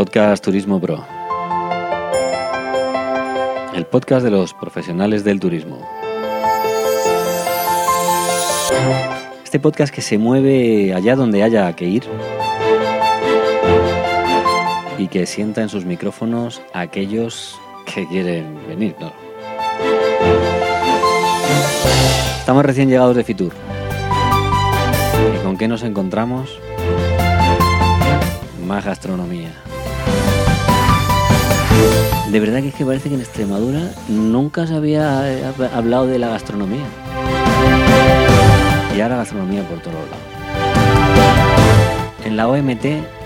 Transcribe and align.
Podcast 0.00 0.42
Turismo 0.42 0.80
Pro. 0.80 1.04
El 3.74 3.84
podcast 3.84 4.24
de 4.24 4.30
los 4.30 4.54
profesionales 4.54 5.24
del 5.24 5.38
turismo. 5.38 5.86
Este 9.44 9.60
podcast 9.60 9.94
que 9.94 10.00
se 10.00 10.16
mueve 10.16 10.94
allá 10.94 11.16
donde 11.16 11.42
haya 11.42 11.70
que 11.76 11.84
ir 11.84 12.04
y 14.96 15.08
que 15.08 15.26
sienta 15.26 15.60
en 15.60 15.68
sus 15.68 15.84
micrófonos 15.84 16.62
a 16.72 16.80
aquellos 16.80 17.60
que 17.84 18.08
quieren 18.08 18.56
venir. 18.66 18.96
Estamos 22.38 22.64
recién 22.64 22.88
llegados 22.88 23.16
de 23.16 23.22
Fitur. 23.22 23.52
¿Y 25.34 25.44
con 25.44 25.58
qué 25.58 25.68
nos 25.68 25.82
encontramos? 25.82 26.58
Más 28.66 28.86
gastronomía. 28.86 29.52
De 32.30 32.38
verdad 32.38 32.60
que 32.60 32.68
es 32.68 32.74
que 32.74 32.84
parece 32.84 33.08
que 33.08 33.16
en 33.16 33.22
Extremadura 33.22 33.90
nunca 34.08 34.64
se 34.64 34.76
había 34.76 35.28
eh, 35.32 35.42
hablado 35.74 36.06
de 36.06 36.20
la 36.20 36.28
gastronomía. 36.28 36.84
Y 38.96 39.00
ahora 39.00 39.16
gastronomía 39.16 39.64
por 39.64 39.80
todos 39.80 39.96
lados. 39.96 40.30
En 42.24 42.36
la 42.36 42.46
OMT 42.46 42.84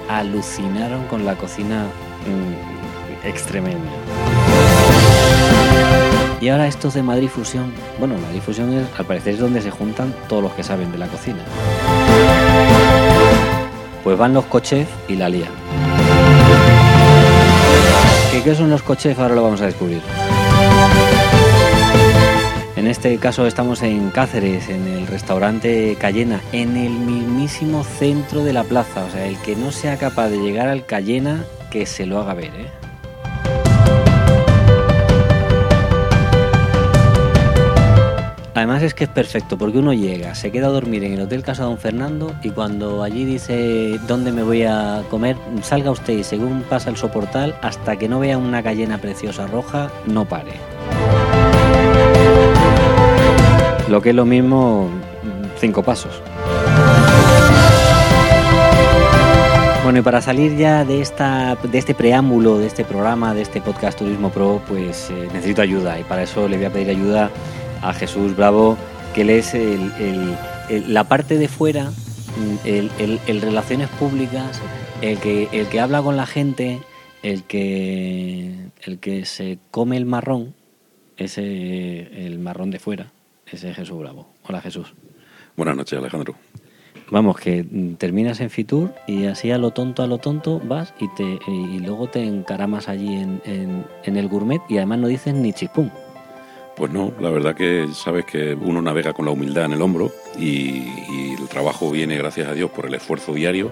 alucinaron 0.09 1.07
con 1.09 1.27
la 1.27 1.37
cocina 1.37 1.85
mm, 2.25 3.27
extremeña. 3.27 3.79
Y 6.41 6.49
ahora 6.49 6.67
estos 6.67 6.95
de 6.95 7.03
Madrid 7.03 7.29
Fusión, 7.29 7.75
bueno, 7.99 8.15
Madrid 8.19 8.41
Fusión 8.41 8.73
es, 8.73 8.87
al 8.99 9.05
parecer 9.05 9.35
es 9.35 9.41
donde 9.41 9.61
se 9.61 9.71
juntan 9.71 10.15
todos 10.29 10.45
los 10.45 10.53
que 10.53 10.63
saben 10.63 10.91
de 10.93 10.97
la 10.97 11.09
cocina. 11.09 11.45
Pues 14.03 14.17
van 14.17 14.33
los 14.33 14.47
coches 14.47 14.89
y 15.09 15.17
la 15.17 15.29
lían. 15.29 15.53
¿Qué, 18.45 18.55
son 18.55 18.69
los 18.69 18.83
coches? 18.83 19.19
Ahora 19.19 19.35
lo 19.35 19.43
vamos 19.43 19.63
a 19.63 19.67
descubrir. 19.67 20.03
En 22.77 22.87
este 22.87 23.17
caso 23.17 23.47
estamos 23.47 23.83
en 23.83 24.11
Cáceres, 24.11 24.69
en 24.69 24.87
el 24.87 25.07
restaurante 25.07 25.97
Cayena, 25.99 26.43
en 26.53 26.77
el 26.77 26.93
mismísimo 26.93 27.85
centro 27.85 28.45
de 28.45 28.53
la 28.53 28.65
plaza. 28.65 29.03
O 29.05 29.11
sea, 29.11 29.27
el 29.27 29.39
que 29.39 29.57
no 29.57 29.73
sea 29.73 29.97
capaz 29.97 30.29
de 30.29 30.37
llegar 30.37 30.69
al 30.69 30.85
Cayena, 30.85 31.47
que 31.71 31.87
se 31.87 32.05
lo 32.05 32.19
haga 32.19 32.35
ver, 32.35 32.53
¿eh? 32.55 32.84
Además 38.65 38.83
es 38.83 38.95
que 38.95 39.05
es 39.05 39.11
perfecto 39.11 39.59
porque 39.59 39.77
uno 39.77 39.93
llega, 39.93 40.35
se 40.35 40.51
queda 40.51 40.69
a 40.69 40.71
dormir 40.71 41.05
en 41.05 41.13
el 41.13 41.21
Hotel 41.21 41.43
Casa 41.43 41.65
Don 41.65 41.77
Fernando 41.77 42.35
y 42.43 42.49
cuando 42.49 43.03
allí 43.03 43.27
dice 43.27 44.01
dónde 44.09 44.33
me 44.33 44.43
voy 44.43 44.63
a 44.63 45.03
comer, 45.11 45.37
salga 45.61 45.91
usted 45.91 46.15
y 46.15 46.25
según 46.25 46.63
pasa 46.63 46.89
el 46.89 46.97
soportal, 46.97 47.55
hasta 47.61 47.97
que 47.97 48.09
no 48.09 48.21
vea 48.21 48.39
una 48.39 48.63
cayena 48.63 48.97
preciosa 48.97 49.47
roja, 49.47 49.91
no 50.07 50.25
pare. 50.25 50.53
Lo 53.91 54.01
que 54.01 54.09
es 54.09 54.17
lo 54.17 54.25
mismo, 54.25 54.89
cinco 55.59 55.83
pasos. 55.83 56.23
Bueno, 59.83 59.99
y 59.99 60.03
para 60.03 60.23
salir 60.23 60.57
ya 60.57 60.87
de, 60.87 61.03
esta, 61.03 61.59
de 61.63 61.77
este 61.77 61.95
preámbulo, 61.95 62.57
de 62.57 62.69
este 62.69 62.87
programa, 62.87 63.35
de 63.35 63.43
este 63.43 63.61
podcast 63.61 63.99
Turismo 63.99 64.31
Pro, 64.31 64.63
pues 64.67 65.11
eh, 65.11 65.29
necesito 65.35 65.61
ayuda 65.61 66.01
y 66.01 66.05
para 66.05 66.23
eso 66.23 66.49
le 66.49 66.57
voy 66.57 66.65
a 66.65 66.71
pedir 66.71 66.89
ayuda 66.89 67.31
a 67.85 67.93
Jesús 67.93 68.35
Bravo, 68.37 68.77
que 69.15 69.23
él 69.23 69.31
es 69.31 69.55
el- 69.55 69.93
el- 70.01 70.37
el- 70.71 70.95
la 70.95 71.05
parte 71.05 71.39
de 71.39 71.49
fuera, 71.49 71.93
el, 72.65 72.91
el- 72.99 73.21
el 73.27 73.41
relaciones 73.41 73.89
públicas, 73.91 74.61
el 75.03 75.19
que, 75.19 75.49
el 75.53 75.67
que 75.69 75.81
habla 75.81 76.03
con 76.03 76.17
la 76.17 76.27
gente, 76.27 76.81
el 77.23 77.45
que, 77.45 78.55
el 78.83 78.99
que 78.99 79.25
se 79.25 79.59
come 79.71 79.97
el 79.97 80.07
marrón, 80.07 80.55
ese 81.17 82.27
el 82.27 82.39
marrón 82.39 82.71
de 82.71 82.79
fuera, 82.81 83.13
ese 83.51 83.71
es 83.71 83.77
Jesús 83.77 83.99
Bravo. 83.99 84.27
Hola 84.49 84.61
Jesús. 84.61 84.95
Buenas 85.57 85.77
noches, 85.77 85.99
Alejandro. 85.99 86.35
Vamos, 87.11 87.37
que 87.37 87.65
terminas 87.99 88.41
en 88.41 88.49
Fitur 88.51 88.93
y 89.07 89.27
así 89.27 89.51
a 89.51 89.59
lo 89.59 89.71
tonto, 89.73 90.03
a 90.03 90.07
lo 90.07 90.19
tonto 90.19 90.61
vas 90.65 90.95
y, 90.99 91.09
te, 91.15 91.39
y 91.47 91.79
luego 91.81 92.09
te 92.09 92.25
encaramas 92.25 92.89
allí 92.89 93.15
en, 93.15 93.43
en- 93.45 93.85
en 94.05 94.17
el 94.17 94.27
gourmet 94.29 94.63
y 94.71 94.79
además 94.79 94.99
no 95.01 95.07
dices 95.09 95.35
ni 95.35 95.53
chispum. 95.53 95.91
Pues 96.77 96.91
no, 96.91 97.13
la 97.21 97.31
verdad 97.31 97.55
que 97.55 97.87
sabes 97.95 98.25
que 98.25 98.55
uno 98.55 98.83
navega 98.83 99.13
con 99.13 99.27
la 99.27 99.31
humildad 99.31 99.67
en 99.67 99.75
el 99.75 99.83
hombro 99.83 100.13
y, 100.39 101.35
el 101.35 101.49
trabajo 101.49 101.91
viene, 101.91 102.17
gracias 102.17 102.49
a 102.49 102.55
Dios, 102.55 102.71
por 102.71 102.87
el 102.87 102.95
esfuerzo 102.95 103.35
diario 103.35 103.71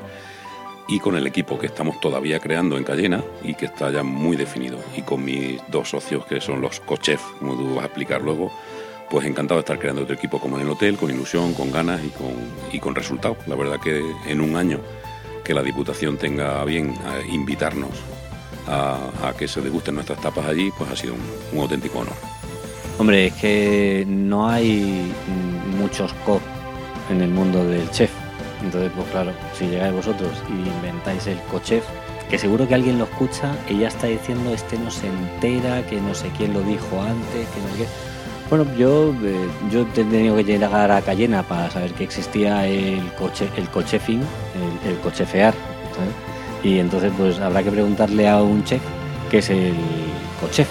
y 0.89 1.01
con 1.01 1.17
el 1.17 1.27
equipo 1.27 1.59
que 1.59 1.67
estamos 1.67 1.99
todavía 2.01 2.39
creando 2.39 2.77
en 2.77 2.85
Cayena 2.85 3.25
y 3.43 3.55
que 3.55 3.67
está 3.67 3.91
ya 3.91 4.03
muy 4.03 4.37
definido. 4.37 4.79
Y 4.97 5.03
con 5.03 5.25
mis 5.25 5.61
dos 5.69 5.89
socios, 5.89 6.27
que 6.27 6.41
son 6.41 6.61
los 6.61 6.81
cochefs, 6.81 7.25
como 7.39 7.57
tú 7.57 7.75
vas 7.75 7.85
a 7.85 7.87
explicar 7.87 8.23
luego, 8.23 8.53
pues 9.11 9.27
encantado 9.27 9.59
de 9.59 9.63
estar 9.63 9.79
creando 9.79 10.03
otro 10.03 10.15
equipo 10.15 10.39
como 10.39 10.57
en 10.57 10.63
el 10.63 10.71
hotel, 10.71 10.97
con 10.97 11.11
ilusión, 11.11 11.55
con 11.55 11.73
ganas 11.73 12.05
y 12.05 12.11
con, 12.11 12.35
y 12.73 12.79
con 12.79 12.95
resultados. 12.95 13.39
La 13.47 13.57
verdad 13.57 13.81
que 13.81 14.03
en 14.27 14.41
un 14.41 14.55
año 14.55 14.81
que 15.45 15.55
la 15.55 15.63
Diputación 15.63 16.19
tenga 16.19 16.65
bien 16.65 16.95
a 17.07 17.21
invitarnos 17.27 17.91
a, 18.67 19.33
que 19.39 19.49
se 19.49 19.61
degusten 19.61 19.95
nuestras 19.95 20.21
tapas 20.21 20.47
allí, 20.47 20.71
pues 20.77 20.91
ha 20.91 20.97
sido 20.97 21.15
un 21.53 21.59
auténtico 21.59 22.01
honor. 22.01 22.32
Hombre, 23.03 23.27
es 23.27 23.33
que 23.33 24.05
no 24.07 24.49
hay 24.49 25.13
muchos 25.77 26.13
co 26.25 26.41
en 27.11 27.21
el 27.21 27.31
mundo 27.31 27.65
del 27.65 27.91
chef. 27.91 28.13
Entonces, 28.63 28.93
pues 28.95 29.09
claro, 29.09 29.33
si 29.59 29.67
llegáis 29.67 29.93
vosotros 29.93 30.31
y 30.49 30.69
inventáis 30.69 31.27
el 31.27 31.41
cochef, 31.51 31.85
que 32.31 32.39
seguro 32.39 32.69
que 32.69 32.77
alguien 32.77 33.01
lo 33.01 33.07
escucha 33.07 33.57
y 33.69 33.79
ya 33.79 33.89
está 33.89 34.07
diciendo 34.07 34.55
este 34.55 34.79
no 34.79 34.89
se 34.89 35.09
entera, 35.09 35.85
que 35.85 36.01
no 36.01 36.15
sé 36.15 36.31
quién 36.39 36.53
lo 36.53 36.63
dijo 36.63 37.03
antes, 37.03 37.49
que 37.49 37.61
no 37.61 37.73
sé 37.73 37.79
qué. 37.79 37.87
Bueno, 38.49 38.73
yo, 38.77 39.13
eh, 39.25 39.49
yo 39.73 39.81
he 39.81 40.05
tenido 40.05 40.37
que 40.37 40.45
llegar 40.45 40.93
a 40.93 41.03
Cayena 41.03 41.43
para 41.43 41.73
saber 41.73 41.95
que 41.95 42.05
existía 42.05 42.69
el 42.69 43.13
coche, 43.15 43.49
el 43.57 43.69
cochefing, 43.69 44.21
el, 44.21 44.93
el 44.93 44.99
cochefear. 45.01 45.55
¿sabes? 45.97 46.15
Y 46.63 46.79
entonces, 46.79 47.13
pues 47.19 47.41
habrá 47.41 47.65
que 47.65 47.73
preguntarle 47.73 48.29
a 48.29 48.41
un 48.41 48.63
chef 48.63 48.81
qué 49.29 49.39
es 49.39 49.51
el 49.51 49.75
cochef. 50.41 50.69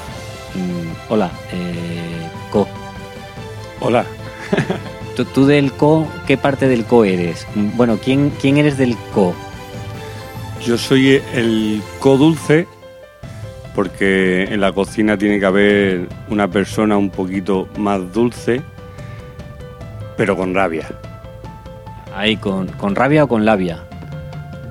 Mm, 0.55 1.11
hola, 1.11 1.31
eh, 1.51 2.29
co. 2.51 2.67
Hola, 3.79 4.05
¿Tú, 5.15 5.25
tú 5.25 5.45
del 5.45 5.71
co, 5.73 6.07
¿qué 6.27 6.37
parte 6.37 6.67
del 6.67 6.85
co 6.85 7.03
eres? 7.05 7.47
Mm, 7.55 7.75
Bueno, 7.77 7.97
¿quién, 8.03 8.31
quién 8.41 8.57
eres 8.57 8.77
del 8.77 8.95
co? 9.13 9.33
yo 10.65 10.77
soy 10.77 11.19
el 11.33 11.81
co-dulce 11.99 12.67
porque 13.73 14.43
en 14.43 14.61
la 14.61 14.71
cocina 14.71 15.17
tiene 15.17 15.39
que 15.39 15.45
haber 15.47 16.07
una 16.29 16.47
persona 16.49 16.97
un 16.97 17.09
poquito 17.09 17.67
más 17.77 18.13
dulce, 18.13 18.61
pero 20.17 20.35
con 20.35 20.53
rabia. 20.53 20.87
Ahí, 22.15 22.35
con, 22.37 22.67
¿con 22.67 22.93
rabia 22.95 23.23
o 23.23 23.27
con 23.27 23.43
labia? 23.43 23.79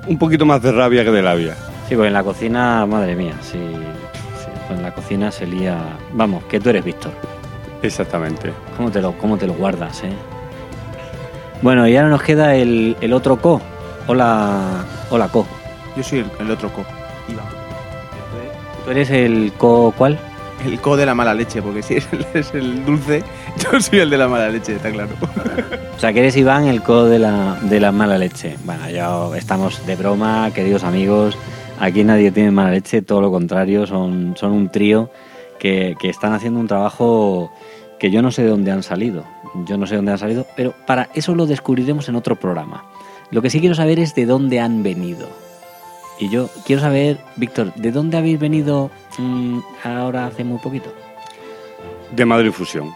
Un 0.07 0.17
poquito 0.17 0.45
más 0.45 0.61
de 0.61 0.71
rabia 0.71 1.03
que 1.03 1.11
de 1.11 1.21
labia. 1.21 1.55
Sí, 1.89 1.95
pues 1.95 2.07
en 2.07 2.13
la 2.13 2.23
cocina, 2.23 2.85
madre 2.85 3.15
mía, 3.15 3.33
sí, 3.41 3.57
sí, 4.10 4.10
en 4.73 4.83
la 4.83 4.93
cocina 4.93 5.31
se 5.31 5.45
lía... 5.45 5.77
Vamos, 6.13 6.43
que 6.45 6.59
tú 6.59 6.69
eres 6.69 6.83
Víctor. 6.83 7.11
Exactamente. 7.81 8.53
¿Cómo 8.77 8.91
te 8.91 9.01
lo, 9.01 9.13
cómo 9.13 9.37
te 9.37 9.47
lo 9.47 9.53
guardas, 9.53 10.03
eh? 10.03 10.13
Bueno, 11.61 11.87
y 11.87 11.95
ahora 11.95 12.09
nos 12.09 12.23
queda 12.23 12.55
el, 12.55 12.97
el 13.01 13.13
otro 13.13 13.37
co. 13.37 13.61
Hola, 14.07 14.85
hola 15.09 15.27
co. 15.27 15.45
Yo 15.95 16.03
soy 16.03 16.19
el, 16.19 16.31
el 16.39 16.51
otro 16.51 16.71
co. 16.73 16.83
Iván. 17.27 17.45
¿Tú 18.83 18.91
eres 18.91 19.09
el 19.11 19.53
co 19.57 19.93
cuál? 19.97 20.19
El 20.65 20.79
co 20.79 20.95
de 20.95 21.05
la 21.05 21.15
mala 21.15 21.33
leche, 21.33 21.61
porque 21.61 21.81
si 21.81 21.95
él 21.95 22.25
es 22.33 22.53
el 22.53 22.85
dulce, 22.85 23.23
yo 23.57 23.81
soy 23.81 23.99
el 23.99 24.09
de 24.09 24.17
la 24.17 24.27
mala 24.27 24.49
leche, 24.49 24.75
está 24.75 24.91
claro. 24.91 25.09
O 25.95 25.99
sea, 25.99 26.13
que 26.13 26.19
eres 26.19 26.37
Iván, 26.37 26.65
el 26.65 26.83
co 26.83 27.05
de 27.05 27.17
la, 27.19 27.57
de 27.61 27.79
la 27.79 27.91
mala 27.91 28.17
leche. 28.17 28.57
Bueno, 28.63 28.89
ya 28.89 29.37
estamos 29.37 29.85
de 29.85 29.95
broma, 29.95 30.51
queridos 30.53 30.83
amigos. 30.83 31.37
Aquí 31.81 32.03
nadie 32.03 32.31
tiene 32.31 32.51
mala 32.51 32.69
leche, 32.69 33.01
todo 33.01 33.21
lo 33.21 33.31
contrario, 33.31 33.87
son, 33.87 34.35
son 34.37 34.51
un 34.51 34.69
trío 34.69 35.09
que, 35.59 35.95
que 35.99 36.09
están 36.09 36.31
haciendo 36.31 36.59
un 36.59 36.67
trabajo 36.67 37.51
que 37.99 38.11
yo 38.11 38.21
no 38.21 38.29
sé 38.29 38.43
de 38.43 38.49
dónde 38.49 38.69
han 38.69 38.83
salido. 38.83 39.25
Yo 39.65 39.79
no 39.79 39.87
sé 39.87 39.93
de 39.93 39.97
dónde 39.97 40.11
han 40.11 40.19
salido, 40.19 40.45
pero 40.55 40.75
para 40.85 41.09
eso 41.15 41.33
lo 41.33 41.47
descubriremos 41.47 42.07
en 42.07 42.15
otro 42.17 42.35
programa. 42.35 42.85
Lo 43.31 43.41
que 43.41 43.49
sí 43.49 43.59
quiero 43.59 43.73
saber 43.73 43.97
es 43.97 44.13
de 44.13 44.27
dónde 44.27 44.59
han 44.59 44.83
venido. 44.83 45.27
Y 46.19 46.29
yo 46.29 46.51
quiero 46.67 46.83
saber, 46.83 47.17
Víctor, 47.35 47.73
¿de 47.73 47.91
dónde 47.91 48.17
habéis 48.17 48.39
venido 48.39 48.91
mm, 49.17 49.59
ahora 49.83 50.27
hace 50.27 50.43
muy 50.43 50.59
poquito? 50.59 50.93
De 52.15 52.25
Madrid 52.25 52.51
Fusión. 52.51 52.91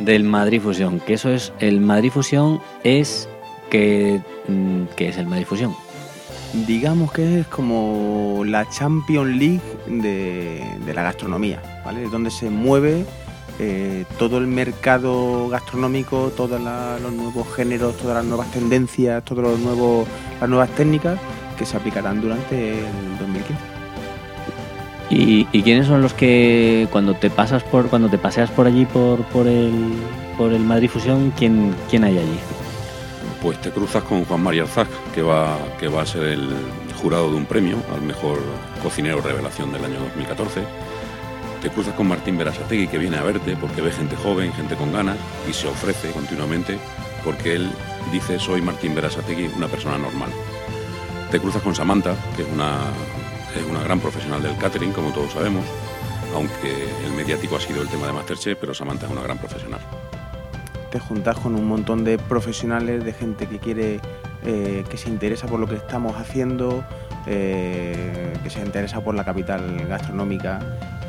Del 0.00 0.24
Madrid 0.24 0.60
Fusión, 0.60 0.98
que 0.98 1.14
eso 1.14 1.30
es, 1.30 1.52
el 1.60 1.80
Madrid 1.80 2.10
Fusión 2.10 2.60
es 2.82 3.28
que, 3.70 4.20
mm, 4.48 4.96
¿qué 4.96 5.10
es 5.10 5.16
el 5.16 5.26
Madrid 5.26 5.46
Fusión? 5.46 5.76
Digamos 6.52 7.12
que 7.12 7.40
es 7.40 7.46
como 7.46 8.42
la 8.44 8.68
Champions 8.68 9.36
League 9.36 9.60
de, 9.86 10.64
de 10.84 10.94
la 10.94 11.02
gastronomía, 11.02 11.82
¿vale? 11.84 12.08
Donde 12.08 12.30
se 12.30 12.50
mueve 12.50 13.04
eh, 13.62 14.06
todo 14.18 14.38
el 14.38 14.46
mercado 14.46 15.50
gastronómico, 15.50 16.32
todos 16.34 16.58
los 16.58 17.12
nuevos 17.12 17.46
géneros, 17.54 17.94
todas 17.98 18.16
las 18.16 18.24
nuevas 18.24 18.50
tendencias, 18.52 19.22
todos 19.22 19.44
los 19.44 19.58
nuevos, 19.60 20.08
las 20.40 20.48
nuevas 20.48 20.70
técnicas 20.70 21.18
que 21.58 21.66
se 21.66 21.76
aplicarán 21.76 22.22
durante 22.22 22.78
el 22.78 23.18
2015. 23.18 23.54
¿Y, 25.10 25.46
y 25.52 25.62
quiénes 25.62 25.88
son 25.88 26.00
los 26.00 26.14
que 26.14 26.88
cuando 26.90 27.12
te 27.14 27.28
pasas 27.28 27.62
por 27.62 27.88
cuando 27.88 28.08
te 28.08 28.16
paseas 28.16 28.50
por 28.50 28.66
allí 28.66 28.86
por, 28.86 29.24
por 29.24 29.46
el 29.46 29.92
por 30.38 30.54
el 30.54 30.62
Madrid 30.62 30.88
Fusión, 30.88 31.30
quién 31.36 31.74
quién 31.90 32.04
hay 32.04 32.16
allí? 32.16 32.38
Pues 33.42 33.58
te 33.62 33.70
cruzas 33.70 34.02
con 34.04 34.26
Juan 34.26 34.42
María 34.42 34.64
Arzac, 34.64 34.88
que 35.14 35.22
va, 35.22 35.56
que 35.78 35.88
va 35.88 36.02
a 36.02 36.06
ser 36.06 36.24
el 36.24 36.50
jurado 37.00 37.30
de 37.30 37.36
un 37.36 37.46
premio 37.46 37.78
al 37.94 38.02
mejor 38.02 38.38
cocinero 38.82 39.22
revelación 39.22 39.72
del 39.72 39.82
año 39.82 39.98
2014. 40.00 40.62
Te 41.62 41.70
cruzas 41.70 41.94
con 41.94 42.06
Martín 42.08 42.36
Berasategui, 42.36 42.88
que 42.88 42.98
viene 42.98 43.16
a 43.16 43.22
verte 43.22 43.56
porque 43.56 43.80
ve 43.80 43.92
gente 43.92 44.14
joven, 44.14 44.52
gente 44.52 44.76
con 44.76 44.92
ganas, 44.92 45.16
y 45.48 45.54
se 45.54 45.68
ofrece 45.68 46.10
continuamente 46.10 46.78
porque 47.24 47.54
él 47.54 47.70
dice 48.12 48.38
soy 48.38 48.60
Martín 48.60 48.94
Berasategui, 48.94 49.46
una 49.56 49.68
persona 49.68 49.96
normal. 49.96 50.30
Te 51.30 51.40
cruzas 51.40 51.62
con 51.62 51.74
Samantha, 51.74 52.14
que 52.36 52.42
es 52.42 52.48
una, 52.52 52.76
es 53.56 53.64
una 53.70 53.82
gran 53.82 54.00
profesional 54.00 54.42
del 54.42 54.56
catering, 54.58 54.92
como 54.92 55.12
todos 55.12 55.32
sabemos, 55.32 55.64
aunque 56.34 56.88
el 57.06 57.12
mediático 57.12 57.56
ha 57.56 57.60
sido 57.60 57.80
el 57.80 57.88
tema 57.88 58.06
de 58.06 58.12
Masterchef, 58.12 58.58
pero 58.60 58.74
Samantha 58.74 59.06
es 59.06 59.12
una 59.12 59.22
gran 59.22 59.38
profesional 59.38 59.80
te 60.90 60.98
juntas 60.98 61.38
con 61.38 61.54
un 61.54 61.66
montón 61.66 62.04
de 62.04 62.18
profesionales, 62.18 63.04
de 63.04 63.12
gente 63.12 63.46
que 63.46 63.58
quiere, 63.58 64.00
eh, 64.44 64.84
que 64.90 64.96
se 64.96 65.08
interesa 65.08 65.46
por 65.46 65.60
lo 65.60 65.66
que 65.66 65.76
estamos 65.76 66.16
haciendo, 66.16 66.84
eh, 67.26 68.32
que 68.42 68.50
se 68.50 68.60
interesa 68.60 69.00
por 69.00 69.14
la 69.14 69.24
capital 69.24 69.86
gastronómica, 69.88 70.58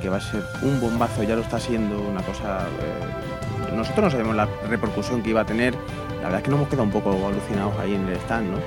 que 0.01 0.09
va 0.09 0.17
a 0.17 0.21
ser 0.21 0.43
un 0.61 0.79
bombazo, 0.79 1.23
ya 1.23 1.35
lo 1.35 1.41
está 1.41 1.59
siendo, 1.59 1.99
una 1.99 2.21
cosa... 2.21 2.67
Eh, 2.81 3.75
nosotros 3.75 4.05
no 4.05 4.11
sabemos 4.11 4.35
la 4.35 4.47
repercusión 4.69 5.23
que 5.23 5.29
iba 5.29 5.41
a 5.41 5.45
tener, 5.45 5.73
la 6.17 6.23
verdad 6.23 6.39
es 6.39 6.43
que 6.43 6.51
nos 6.51 6.59
hemos 6.59 6.69
quedado 6.69 6.83
un 6.83 6.91
poco 6.91 7.09
alucinados 7.27 7.77
ahí 7.79 7.95
en 7.95 8.07
el 8.07 8.15
stand, 8.17 8.51
¿no? 8.51 8.57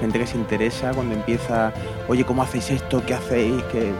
Gente 0.00 0.18
que 0.18 0.26
se 0.26 0.36
interesa 0.36 0.92
cuando 0.92 1.14
empieza, 1.14 1.72
oye, 2.08 2.24
¿cómo 2.24 2.42
hacéis 2.42 2.70
esto? 2.70 3.02
¿Qué 3.06 3.14
hacéis? 3.14 3.62
Que... 3.64 3.92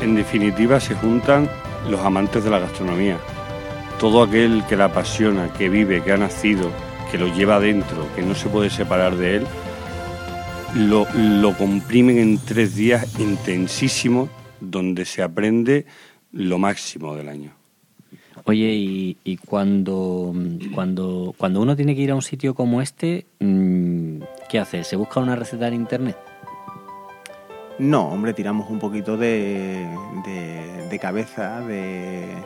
En 0.00 0.14
definitiva, 0.14 0.78
se 0.78 0.94
juntan 0.94 1.48
los 1.88 2.00
amantes 2.00 2.44
de 2.44 2.50
la 2.50 2.58
gastronomía, 2.58 3.16
todo 3.98 4.22
aquel 4.22 4.62
que 4.68 4.76
la 4.76 4.86
apasiona, 4.86 5.52
que 5.52 5.68
vive, 5.68 6.02
que 6.02 6.12
ha 6.12 6.16
nacido, 6.16 6.70
que 7.10 7.18
lo 7.18 7.28
lleva 7.28 7.60
dentro, 7.60 8.06
que 8.14 8.22
no 8.22 8.34
se 8.34 8.48
puede 8.48 8.70
separar 8.70 9.16
de 9.16 9.36
él, 9.36 9.46
lo, 10.74 11.06
lo 11.14 11.56
comprimen 11.56 12.18
en 12.18 12.38
tres 12.38 12.76
días 12.76 13.18
intensísimos 13.18 14.28
donde 14.60 15.04
se 15.04 15.22
aprende 15.22 15.86
lo 16.32 16.58
máximo 16.58 17.14
del 17.14 17.28
año. 17.28 17.52
Oye, 18.44 19.16
y, 19.24 19.36
cuando, 19.38 20.32
cuando, 20.72 21.34
cuando 21.36 21.60
uno 21.60 21.74
tiene 21.74 21.96
que 21.96 22.02
ir 22.02 22.12
a 22.12 22.14
un 22.14 22.22
sitio 22.22 22.54
como 22.54 22.80
este, 22.80 23.26
mm, 23.40 24.20
¿qué 24.48 24.60
hace? 24.60 24.84
¿Se 24.84 24.94
busca 24.94 25.18
una 25.18 25.34
receta 25.34 25.66
en 25.66 25.74
internet? 25.74 26.16
No, 27.78 28.08
hombre, 28.08 28.34
tiramos 28.34 28.70
un 28.70 28.78
poquito 28.78 29.16
de, 29.16 29.84
de 30.88 30.98
cabeza, 31.00 31.60
de, 31.62 32.36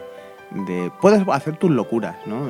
puedes 1.01 1.27
hacer 1.29 1.57
tus 1.57 1.71
locuras, 1.71 2.17
¿no? 2.27 2.47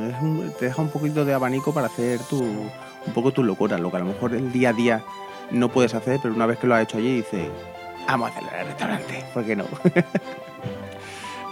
te 0.58 0.66
deja 0.66 0.82
un 0.82 0.88
poquito 0.88 1.24
de 1.24 1.34
abanico 1.34 1.72
para 1.72 1.86
hacer 1.86 2.20
tu, 2.20 2.40
un 2.40 3.12
poco 3.14 3.32
tus 3.32 3.44
locuras, 3.44 3.80
lo 3.80 3.90
que 3.90 3.96
a 3.96 4.00
lo 4.00 4.06
mejor 4.06 4.34
el 4.34 4.52
día 4.52 4.70
a 4.70 4.72
día 4.72 5.02
no 5.50 5.68
puedes 5.68 5.94
hacer, 5.94 6.20
pero 6.22 6.34
una 6.34 6.46
vez 6.46 6.58
que 6.58 6.66
lo 6.66 6.74
has 6.74 6.82
hecho 6.82 6.98
allí 6.98 7.16
dices, 7.16 7.48
vamos 8.06 8.28
a 8.28 8.32
hacerlo 8.32 8.50
en 8.52 8.60
el 8.60 8.66
restaurante, 8.66 9.24
¿por 9.34 9.44
qué 9.44 9.56
no? 9.56 9.64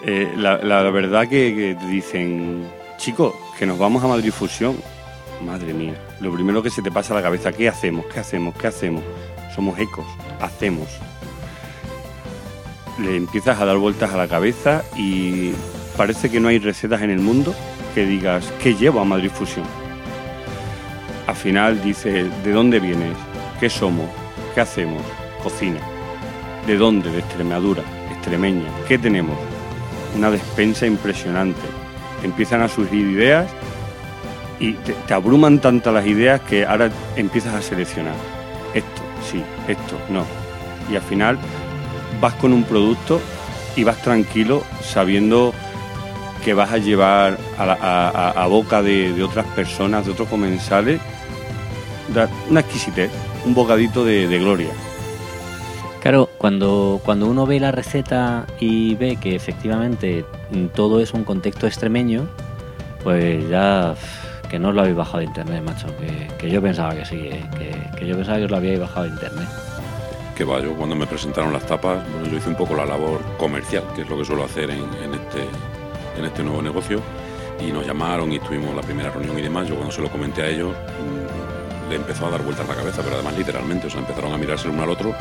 Eh, 0.05 0.33
la, 0.37 0.83
verdad 0.91 1.29
que, 1.29 1.77
te 1.79 1.87
dicen, 1.87 2.69
chicos, 2.99 3.35
que 3.59 3.67
nos 3.67 3.79
vamos 3.79 4.03
a 4.05 4.07
Madrid 4.07 4.31
Fusión. 4.31 4.77
Madre 5.45 5.75
mía, 5.75 5.95
lo 6.21 6.33
primero 6.33 6.63
que 6.63 6.71
se 6.71 6.83
te 6.83 6.91
pasa 6.91 7.13
a 7.13 7.17
la 7.17 7.23
cabeza, 7.23 7.53
¿qué 7.53 7.69
hacemos? 7.69 8.07
¿Qué 8.07 8.21
hacemos? 8.21 8.57
¿Qué 8.57 8.69
hacemos? 8.69 9.03
Somos 9.55 9.79
ecos, 9.79 10.07
hacemos. 10.41 10.89
Le 13.01 13.17
empiezas 13.17 13.61
a 13.61 13.65
dar 13.65 13.77
vueltas 13.77 14.13
a 14.13 14.17
la 14.17 14.29
cabeza 14.29 14.85
y 14.97 15.53
parece 15.99 16.31
que 16.31 16.39
no 16.39 16.47
hay 16.47 16.61
recetas 16.61 17.03
en 17.03 17.11
el 17.11 17.19
mundo 17.19 17.53
que 17.93 18.07
digas, 18.07 18.53
¿qué 18.63 18.77
llevo 18.77 19.01
a 19.01 19.05
Madrid 19.05 19.31
Fusión? 19.31 19.67
Al 21.27 21.35
final 21.35 21.83
dice, 21.83 22.31
¿de 22.45 22.53
dónde 22.53 22.79
vienes? 22.79 23.17
¿Qué 23.59 23.69
somos? 23.69 24.07
¿Qué 24.55 24.61
hacemos? 24.61 25.03
Cocina. 25.43 25.81
¿De 26.69 26.77
dónde? 26.77 27.11
De 27.11 27.19
Extremadura, 27.19 27.83
extremeña. 28.13 28.71
¿Qué 28.87 28.97
tenemos? 28.97 29.37
Una 30.17 30.31
despensa 30.31 30.87
impresionante. 30.87 31.67
Empiezan 32.23 32.63
a 32.63 32.69
surgir 32.69 33.05
ideas 33.05 33.51
y 34.61 34.75
te, 34.75 34.93
te 34.93 35.15
abruman 35.15 35.59
tantas 35.59 35.93
las 35.93 36.07
ideas 36.07 36.41
que 36.43 36.65
ahora 36.65 36.91
empiezas 37.17 37.55
a 37.55 37.61
seleccionar. 37.61 38.15
Esto, 38.73 39.03
sí, 39.29 39.43
esto, 39.67 39.99
no. 40.11 40.25
Y 40.93 40.95
al 40.95 41.03
final 41.03 41.39
vas 42.21 42.35
con 42.35 42.53
un 42.53 42.63
producto 42.63 43.21
y 43.75 43.83
vas 43.83 44.01
tranquilo 44.01 44.63
sabiendo 44.81 45.53
que 46.45 46.55
vas 46.55 46.73
a 46.73 46.79
llevar 46.79 47.39
a, 47.59 48.47
boca 48.49 48.83
de, 48.83 49.23
otras 49.23 49.47
personas, 49.47 50.07
de 50.07 50.13
otros 50.13 50.29
comensales, 50.29 51.01
una 52.49 52.61
exquisitez, 52.61 53.11
un 53.45 53.55
bocadito 53.55 54.05
de, 54.05 54.39
gloria. 54.39 54.71
Claro, 56.01 56.31
cuando, 56.39 57.01
cuando 57.05 57.27
uno 57.27 57.45
ve 57.45 57.59
la 57.61 57.73
receta 57.73 58.47
y 58.61 58.95
ve 58.95 59.17
que 59.17 59.35
efectivamente 59.35 60.25
todo 60.75 61.01
es 61.01 61.13
un 61.13 61.25
contexto 61.25 61.67
extremeño, 61.67 62.29
pues 63.03 63.49
ya 63.49 63.95
que 64.49 64.59
no 64.59 64.69
os 64.69 64.75
lo 64.75 64.81
habéis 64.83 64.97
bajado 64.97 65.19
de 65.19 65.25
internet, 65.25 65.63
macho. 65.63 65.89
Que, 66.39 66.51
yo 66.51 66.63
pensaba 66.63 66.95
que 66.95 67.05
sí, 67.05 67.29
eh, 67.31 67.45
que, 67.99 68.07
yo 68.07 68.17
pensaba 68.17 68.39
que 68.39 68.45
os 68.45 68.51
lo 68.51 68.57
habíais 68.57 68.81
bajado 68.81 69.05
de 69.05 69.11
internet. 69.11 69.49
Que 70.35 70.45
va, 70.45 70.61
yo 70.61 70.73
cuando 70.75 70.95
me 70.95 71.07
presentaron 71.07 71.53
las 71.53 71.67
tapas, 71.67 72.01
bueno, 72.13 72.29
yo 72.29 72.39
hice 72.39 72.49
un 72.49 72.55
poco 72.55 72.75
la 72.75 72.87
labor 72.87 73.21
comercial, 73.37 73.83
que 73.95 74.03
es 74.03 74.09
lo 74.09 74.17
que 74.17 74.25
suelo 74.25 74.45
hacer 74.45 74.71
en 74.71 74.79
este 75.13 75.43
en 76.19 76.27
este 76.27 76.43
nuevo 76.43 76.63
negocio 76.63 77.01
y 77.61 77.73
nos 77.73 77.87
llamaron 77.87 78.33
y 78.33 78.37
estuvimos 78.37 78.75
la 78.75 78.83
primera 78.83 79.11
reunión 79.11 79.39
y 79.39 79.43
demás. 79.43 79.69
Yo 79.69 79.75
cuando 79.75 79.93
se 79.93 80.03
lo 80.03 80.11
comenté 80.11 80.43
a 80.43 80.49
ellos 80.49 80.75
mm, 80.75 81.91
le 81.91 81.97
empezó 81.97 82.27
a 82.27 82.31
dar 82.31 82.43
vueltas 82.43 82.69
la 82.69 82.75
cabeza, 82.75 83.03
pero 83.03 83.15
además 83.15 83.37
literalmente, 83.37 83.87
o 83.87 83.91
sea, 83.91 84.01
empezaron 84.01 84.33
a 84.33 84.37
mirarse 84.37 84.69
el 84.69 84.75
uno 84.75 84.83
al 84.83 84.91
otro 84.91 85.15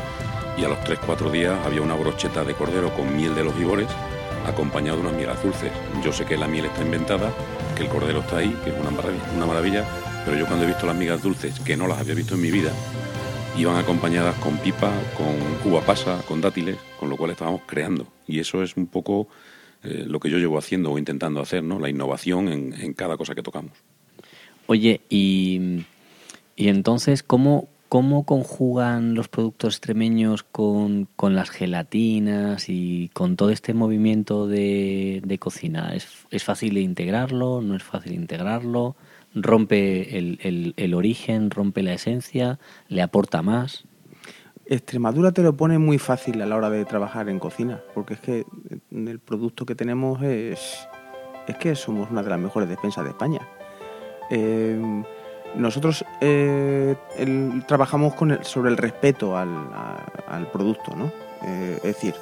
y 0.56 0.64
a 0.64 0.68
los 0.68 0.78
3-4 0.78 1.30
días 1.30 1.54
había 1.64 1.82
una 1.82 1.94
brocheta 1.94 2.44
de 2.44 2.54
cordero 2.54 2.92
con 2.94 3.16
miel 3.16 3.34
de 3.34 3.44
los 3.44 3.56
vivores 3.56 3.88
acompañado 4.46 4.96
de 4.96 5.02
unas 5.02 5.14
miel 5.14 5.30
dulces. 5.42 5.72
Yo 6.02 6.12
sé 6.12 6.24
que 6.24 6.36
la 6.36 6.48
miel 6.48 6.66
está 6.66 6.82
inventada, 6.82 7.32
que 7.76 7.84
el 7.84 7.88
cordero 7.88 8.20
está 8.20 8.38
ahí, 8.38 8.56
que 8.64 8.70
es 8.70 8.80
una 8.80 8.90
maravilla, 8.90 9.24
una 9.36 9.46
maravilla, 9.46 9.84
pero 10.24 10.36
yo 10.36 10.46
cuando 10.46 10.64
he 10.64 10.68
visto 10.68 10.86
las 10.86 10.96
migas 10.96 11.22
dulces, 11.22 11.60
que 11.60 11.76
no 11.76 11.86
las 11.86 11.98
había 11.98 12.14
visto 12.14 12.34
en 12.34 12.40
mi 12.40 12.50
vida, 12.50 12.72
iban 13.56 13.76
acompañadas 13.76 14.36
con 14.36 14.56
pipa, 14.58 14.90
con 15.16 15.36
cuba 15.62 15.80
pasa, 15.82 16.22
con 16.26 16.40
dátiles, 16.40 16.76
con 16.98 17.10
lo 17.10 17.16
cual 17.16 17.32
estábamos 17.32 17.62
creando. 17.66 18.06
Y 18.26 18.40
eso 18.40 18.62
es 18.62 18.76
un 18.76 18.86
poco 18.86 19.28
eh, 19.84 20.04
lo 20.06 20.18
que 20.18 20.30
yo 20.30 20.38
llevo 20.38 20.58
haciendo 20.58 20.92
o 20.92 20.98
intentando 20.98 21.40
hacer, 21.40 21.62
¿no? 21.62 21.78
La 21.78 21.88
innovación 21.88 22.48
en, 22.48 22.94
cada 22.94 23.16
cosa 23.16 23.34
que 23.34 23.42
tocamos. 23.42 23.72
Oye, 24.66 25.00
y, 25.08 25.84
y 26.56 26.68
entonces, 26.68 27.22
¿cómo, 27.22 27.68
¿cómo 27.88 28.24
conjugan 28.24 29.14
los 29.14 29.28
productos 29.28 29.74
extremeños 29.74 30.42
con, 30.42 31.08
las 31.20 31.50
gelatinas 31.50 32.68
y 32.68 33.10
con 33.14 33.36
todo 33.36 33.50
este 33.50 33.72
movimiento 33.72 34.48
de, 34.48 35.38
cocina? 35.40 35.94
¿Es, 35.94 36.08
¿Es, 36.30 36.42
fácil 36.42 36.76
integrarlo? 36.78 37.62
¿No 37.62 37.76
es 37.76 37.84
fácil 37.84 38.14
integrarlo? 38.14 38.96
¿Rompe 39.34 40.18
el, 40.18 40.74
el 40.76 40.94
origen? 40.94 41.50
¿Rompe 41.50 41.82
la 41.82 41.94
esencia? 41.94 42.58
¿Le 42.88 43.02
aporta 43.02 43.42
más? 43.42 43.84
Extremadura 44.70 45.32
te 45.32 45.42
lo 45.42 45.56
pone 45.56 45.78
muy 45.78 45.98
fácil 45.98 46.42
a 46.42 46.46
la 46.46 46.54
hora 46.54 46.68
de 46.68 46.84
trabajar 46.84 47.30
en 47.30 47.38
cocina, 47.38 47.80
porque 47.94 48.14
es 48.14 48.20
que 48.20 48.44
el 48.90 49.18
producto 49.18 49.64
que 49.64 49.74
tenemos 49.74 50.22
es, 50.22 50.86
es 51.46 51.56
que 51.56 51.74
somos 51.74 52.10
una 52.10 52.22
de 52.22 52.28
las 52.28 52.38
mejores 52.38 52.68
despensas 52.68 53.04
de 53.04 53.10
España. 53.10 53.40
Eh, 54.30 54.78
nosotros 55.54 56.04
eh, 56.20 56.96
trabajamos 57.66 58.12
sobre 58.42 58.70
el 58.70 58.76
respeto 58.76 59.38
al, 59.38 60.46
producto, 60.52 60.94
¿no? 60.94 61.10
Eh, 61.46 61.76
es 61.76 61.82
decir, 61.82 62.14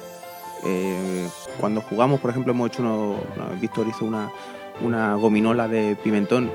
cuando 1.59 1.81
jugamos, 1.81 2.21
por 2.21 2.31
ejemplo, 2.31 2.53
hemos 2.53 2.69
hecho 2.69 2.81
uno, 2.81 3.17
Víctor 3.59 3.87
hizo 3.89 4.05
una, 4.05 4.31
una 4.79 5.15
gominola 5.15 5.67
de 5.67 5.97
pimentón, 6.01 6.49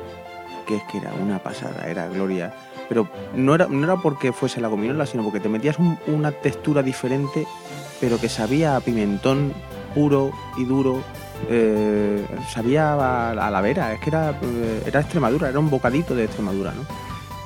que 0.67 0.77
es 0.77 0.83
que 0.85 0.97
era 0.97 1.13
una 1.13 1.39
pasada, 1.39 1.87
era 1.87 2.09
gloria 2.09 2.55
pero 2.89 3.09
no 3.35 3.55
era, 3.55 3.67
no 3.67 3.85
era 3.85 3.97
porque 3.97 4.33
fuese 4.33 4.61
la 4.61 4.69
gominola, 4.69 5.07
sino 5.07 5.23
porque 5.23 5.41
te 5.41 5.49
metías 5.49 5.77
una 6.07 6.33
textura 6.33 6.83
diferente, 6.83 7.47
pero 8.01 8.19
que 8.19 8.29
sabía 8.29 8.77
a 8.77 8.81
pimentón 8.81 9.53
puro 9.95 10.33
y 10.57 10.65
duro, 10.65 11.03
eh, 11.49 12.27
sabía 12.49 13.31
a, 13.31 13.51
la 13.51 13.61
vera, 13.61 13.93
es 13.93 14.01
que 14.01 14.11
era, 14.11 14.31
eh, 14.43 14.83
era 14.87 15.01
Extremadura, 15.01 15.49
era 15.49 15.59
un 15.59 15.71
bocadito 15.71 16.15
de 16.15 16.25
Extremadura, 16.25 16.73
¿no? 16.73 16.83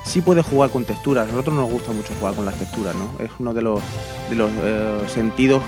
Sí 0.03 0.21
puedes 0.21 0.45
jugar 0.45 0.69
con 0.69 0.85
texturas, 0.85 1.27
a 1.27 1.31
nosotros 1.31 1.55
nos 1.55 1.69
gusta 1.69 1.91
mucho 1.91 2.13
jugar 2.17 2.33
con 2.33 2.45
las 2.45 2.55
texturas, 2.55 2.95
¿no? 2.95 3.11
Es 3.23 3.29
uno 3.39 3.53
de 3.53 3.61
los, 3.61 3.81
de 4.29 4.35
los 4.35 4.49
eh, 4.63 4.99
sentidos 5.07 5.61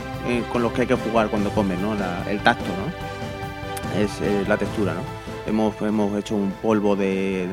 con 0.52 0.62
los 0.62 0.72
que 0.74 0.82
hay 0.82 0.88
que 0.88 0.96
jugar 0.96 1.30
cuando 1.30 1.50
comes, 1.50 1.80
¿no? 1.80 1.94
el 2.30 2.40
tacto, 2.44 2.66
¿no? 2.66 4.00
Es 4.00 4.48
la 4.48 4.58
textura, 4.58 4.94
¿no? 4.94 5.02
Hemos, 5.48 5.82
hemos 5.82 6.16
hecho 6.18 6.36
un 6.36 6.52
polvo 6.62 6.96
de 6.96 7.48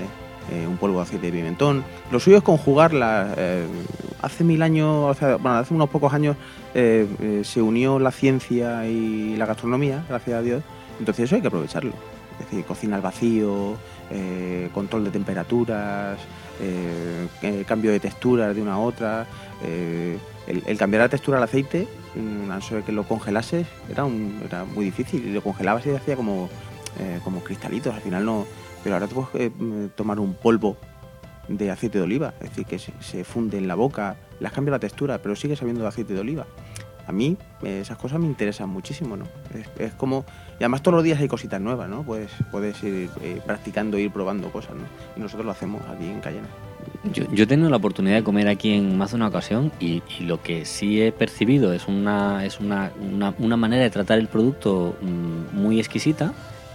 eh, 0.51 0.65
un 0.67 0.77
polvo 0.77 0.99
de 0.99 1.03
aceite 1.03 1.27
de 1.27 1.33
pimentón. 1.33 1.85
Lo 2.13 2.21
suyo 2.21 2.37
es 2.37 2.43
conjugarla. 2.43 3.35
Eh, 3.37 3.67
hace 4.23 4.45
mil 4.45 4.63
años, 4.63 5.11
hace, 5.11 5.35
bueno, 5.35 5.59
hace 5.59 5.75
unos 5.75 5.91
pocos 5.91 6.13
años 6.13 6.37
eh, 6.75 7.43
se 7.43 7.61
unió 7.61 7.99
la 7.99 8.13
ciencia 8.13 8.87
y 8.87 9.37
la 9.37 9.47
gastronomía, 9.47 10.05
gracias 10.09 10.39
a 10.39 10.43
Dios. 10.43 10.63
Entonces 11.01 11.25
eso 11.25 11.35
hay 11.35 11.41
que 11.41 11.49
aprovecharlo. 11.49 11.93
Es 12.39 12.51
decir, 12.51 12.65
cocina 12.65 12.97
al 12.97 13.03
vacío, 13.03 13.77
control 14.73 15.05
de 15.05 15.11
temperaturas, 15.11 16.19
cambio 17.67 17.91
de 17.91 17.99
texturas 17.99 18.55
de 18.55 18.61
una 18.61 18.75
a 18.75 18.79
otra. 18.79 19.27
El, 20.47 20.77
cambiar 20.77 21.03
la 21.03 21.09
textura 21.09 21.39
al 21.39 21.45
aceite, 21.45 21.89
mm, 22.15 22.51
a 22.51 22.59
no 22.59 22.85
que 22.85 22.93
lo 22.93 23.05
congelases, 23.05 23.67
era, 23.91 24.07
era 24.45 24.65
muy 24.65 24.85
difícil. 24.85 25.33
Lo 25.33 25.43
congelabas 25.43 25.87
y 25.87 25.91
hacía 25.91 26.15
como, 26.15 26.51
como 27.25 27.43
cristalitos. 27.43 27.95
Al 27.95 28.03
final 28.03 28.27
no, 28.27 28.47
pero 28.83 28.97
ahora 28.97 29.07
te 29.07 29.15
puedes 29.15 29.29
eh, 29.35 29.89
tomar 29.95 30.21
un 30.21 30.35
polvo 30.35 30.77
de 31.49 31.71
aceite 31.71 31.99
de 31.99 32.05
oliva, 32.05 32.35
es 32.41 32.51
decir, 32.51 32.67
que 32.67 32.79
se, 32.79 33.25
funde 33.25 33.59
en 33.59 33.69
la 33.69 33.75
boca, 33.75 34.17
las 34.41 34.53
cambia 34.53 34.73
la 34.73 34.79
textura, 34.79 35.19
pero 35.19 35.37
sigue 35.37 35.57
sabiendo 35.57 35.83
de 35.83 35.89
aceite 35.89 36.15
de 36.15 36.21
oliva. 36.21 36.47
A 37.07 37.13
mí 37.13 37.37
eh, 37.63 37.81
esas 37.81 37.97
cosas 37.99 38.19
me 38.19 38.27
interesan 38.27 38.69
muchísimo, 38.69 39.17
¿no? 39.17 39.27
Es, 39.79 39.93
como... 39.95 40.25
Y 40.59 40.65
además 40.65 40.83
todos 40.83 40.97
los 40.97 41.05
días 41.05 41.21
hay 41.21 41.29
cositas 41.29 41.61
nuevas, 41.61 41.89
¿no? 41.89 42.03
Puedes, 42.03 42.33
puedes 42.51 42.83
ir 42.83 43.09
eh, 43.23 43.41
practicando, 43.47 43.97
ir 43.97 44.11
probando 44.11 44.51
cosas, 44.51 44.75
¿no? 44.75 44.83
Y 45.17 45.21
nosotros 45.21 45.47
lo 45.47 45.53
hacemos 45.53 45.83
aquí 45.89 46.07
en 46.07 46.21
Cayena. 46.21 46.49
Yo, 47.13 47.45
he 47.45 47.47
tenido 47.47 47.71
la 47.71 47.77
oportunidad 47.77 48.17
de 48.17 48.25
comer 48.25 48.49
aquí 48.49 48.73
en 48.73 48.99
más 48.99 49.11
de 49.11 49.17
una 49.17 49.29
ocasión 49.29 49.71
y, 49.79 50.03
lo 50.21 50.43
que 50.43 50.65
sí 50.65 51.01
he 51.01 51.13
percibido 51.13 51.73
es 51.73 51.87
una, 51.87 52.45
es 52.45 52.59
una, 52.59 52.91
una 53.39 53.57
manera 53.57 53.85
de 53.85 53.91
tratar 53.91 54.19
el 54.19 54.27
producto 54.27 54.97
mm, 55.01 55.57
muy 55.57 55.79
exquisita 55.79 56.33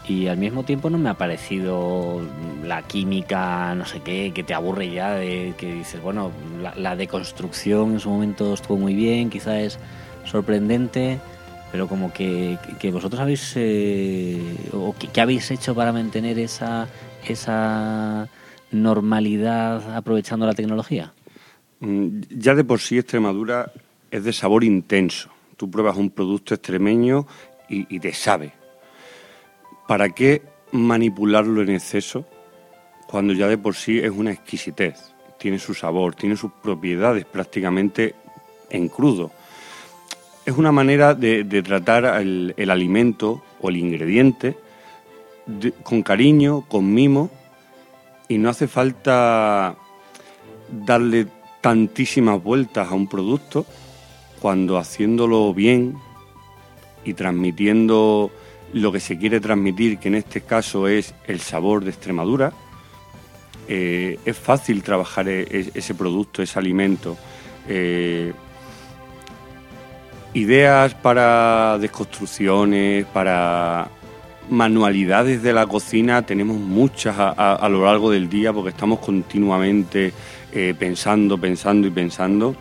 y 0.08 0.28
al 0.28 0.38
mismo 0.38 0.64
tiempo 0.64 0.90
no 0.90 0.98
me 0.98 1.10
ha 1.10 1.14
parecido 1.14 2.22
la 2.66 2.82
química, 2.82 3.76
no 3.76 3.86
sé 3.86 4.02
qué, 4.02 4.32
que 4.34 4.44
te 4.44 4.54
aburre 4.54 4.92
ya, 4.92 5.16
de 5.16 5.54
que 5.58 5.74
dices, 5.74 6.02
bueno, 6.02 6.32
la, 6.76 6.96
deconstrucción 6.96 7.94
en 7.94 8.00
su 8.00 8.10
momento 8.10 8.54
estuvo 8.54 8.78
muy 8.78 8.96
bien, 8.96 9.30
quizás 9.30 9.60
es 9.60 9.80
sorprendente, 10.26 11.20
pero 11.72 11.88
como 11.88 12.12
que, 12.12 12.58
vosotros 12.92 13.22
habéis, 13.22 13.54
eh, 13.56 14.42
o 14.74 14.96
¿qué 15.14 15.22
habéis 15.22 15.52
hecho 15.52 15.76
para 15.76 15.92
mantener 15.92 16.40
esa, 16.40 16.88
esa 17.28 18.28
normalidad 18.72 19.96
aprovechando 19.96 20.46
la 20.46 20.54
tecnología? 20.54 21.14
Mm, 21.80 22.22
ya 22.30 22.56
de 22.56 22.64
por 22.64 22.80
sí 22.80 22.98
Extremadura 22.98 23.72
es 24.10 24.24
de 24.24 24.34
sabor 24.34 24.64
intenso. 24.64 25.30
Tú 25.58 25.70
pruebas 25.70 25.96
un 25.96 26.10
producto 26.10 26.56
extremeño 26.56 27.28
y 27.70 28.00
te 28.02 28.12
sabe 28.12 28.52
¿Para 29.88 30.10
qué 30.10 30.42
manipularlo 30.72 31.62
en 31.62 31.72
exceso 31.72 32.26
cuando 33.08 33.34
ya 33.34 33.48
de 33.48 33.58
por 33.58 33.76
sí 33.76 34.00
es 34.00 34.12
una 34.12 34.32
exquisitez? 34.32 35.14
Tiene 35.38 35.60
su 35.60 35.74
sabor, 35.74 36.16
tiene 36.16 36.38
sus 36.38 36.52
propiedades 36.52 37.26
prácticamente 37.26 38.16
en 38.70 38.88
crudo. 38.88 39.32
Es 40.46 40.58
una 40.58 40.72
manera 40.72 41.14
de, 41.14 41.44
tratar 41.64 42.22
el, 42.22 42.70
alimento 42.70 43.44
o 43.60 43.70
el 43.70 43.78
ingrediente 43.78 44.56
con 45.84 46.02
cariño, 46.02 46.62
con 46.68 46.94
mimo, 46.94 47.30
y 48.28 48.38
no 48.38 48.50
hace 48.50 48.68
falta 48.68 49.76
darle 50.72 51.28
tantísimas 51.60 52.42
vueltas 52.42 52.90
a 52.90 52.96
un 52.96 53.08
producto 53.08 53.66
cuando 54.42 54.78
haciéndolo 54.78 55.54
bien 55.54 55.96
y 57.04 57.14
transmitiendo 57.14 58.32
lo 58.74 58.92
que 58.92 59.00
se 59.00 59.18
quiere 59.18 59.40
transmitir, 59.40 59.98
que 59.98 60.08
en 60.08 60.16
este 60.16 60.42
caso 60.42 60.88
es 60.88 61.14
el 61.28 61.40
sabor 61.40 61.84
de 61.84 61.92
Extremadura. 61.92 62.54
Eh, 63.68 64.20
es 64.26 64.38
fácil 64.38 64.84
trabajar 64.84 65.28
e, 65.30 65.42
e, 65.44 65.72
ese 65.74 65.94
producto, 65.96 66.42
ese 66.42 66.60
alimento. 66.60 67.18
Eh, 67.68 68.34
ideas 70.34 70.94
para 70.96 71.78
desconstrucciones, 71.80 73.06
para 73.06 73.90
manualidades 74.50 75.42
de 75.44 75.54
la 75.54 75.66
cocina, 75.66 76.22
tenemos 76.24 76.58
muchas 76.58 77.16
a, 77.18 77.70
lo 77.70 77.86
largo 77.86 78.12
del 78.12 78.30
día 78.30 78.52
porque 78.52 78.70
estamos 78.70 79.00
continuamente 79.00 80.14
eh, 80.52 80.76
pensando, 80.78 81.38
pensando 81.38 81.88
y 81.88 81.92
pensando. 81.92 82.56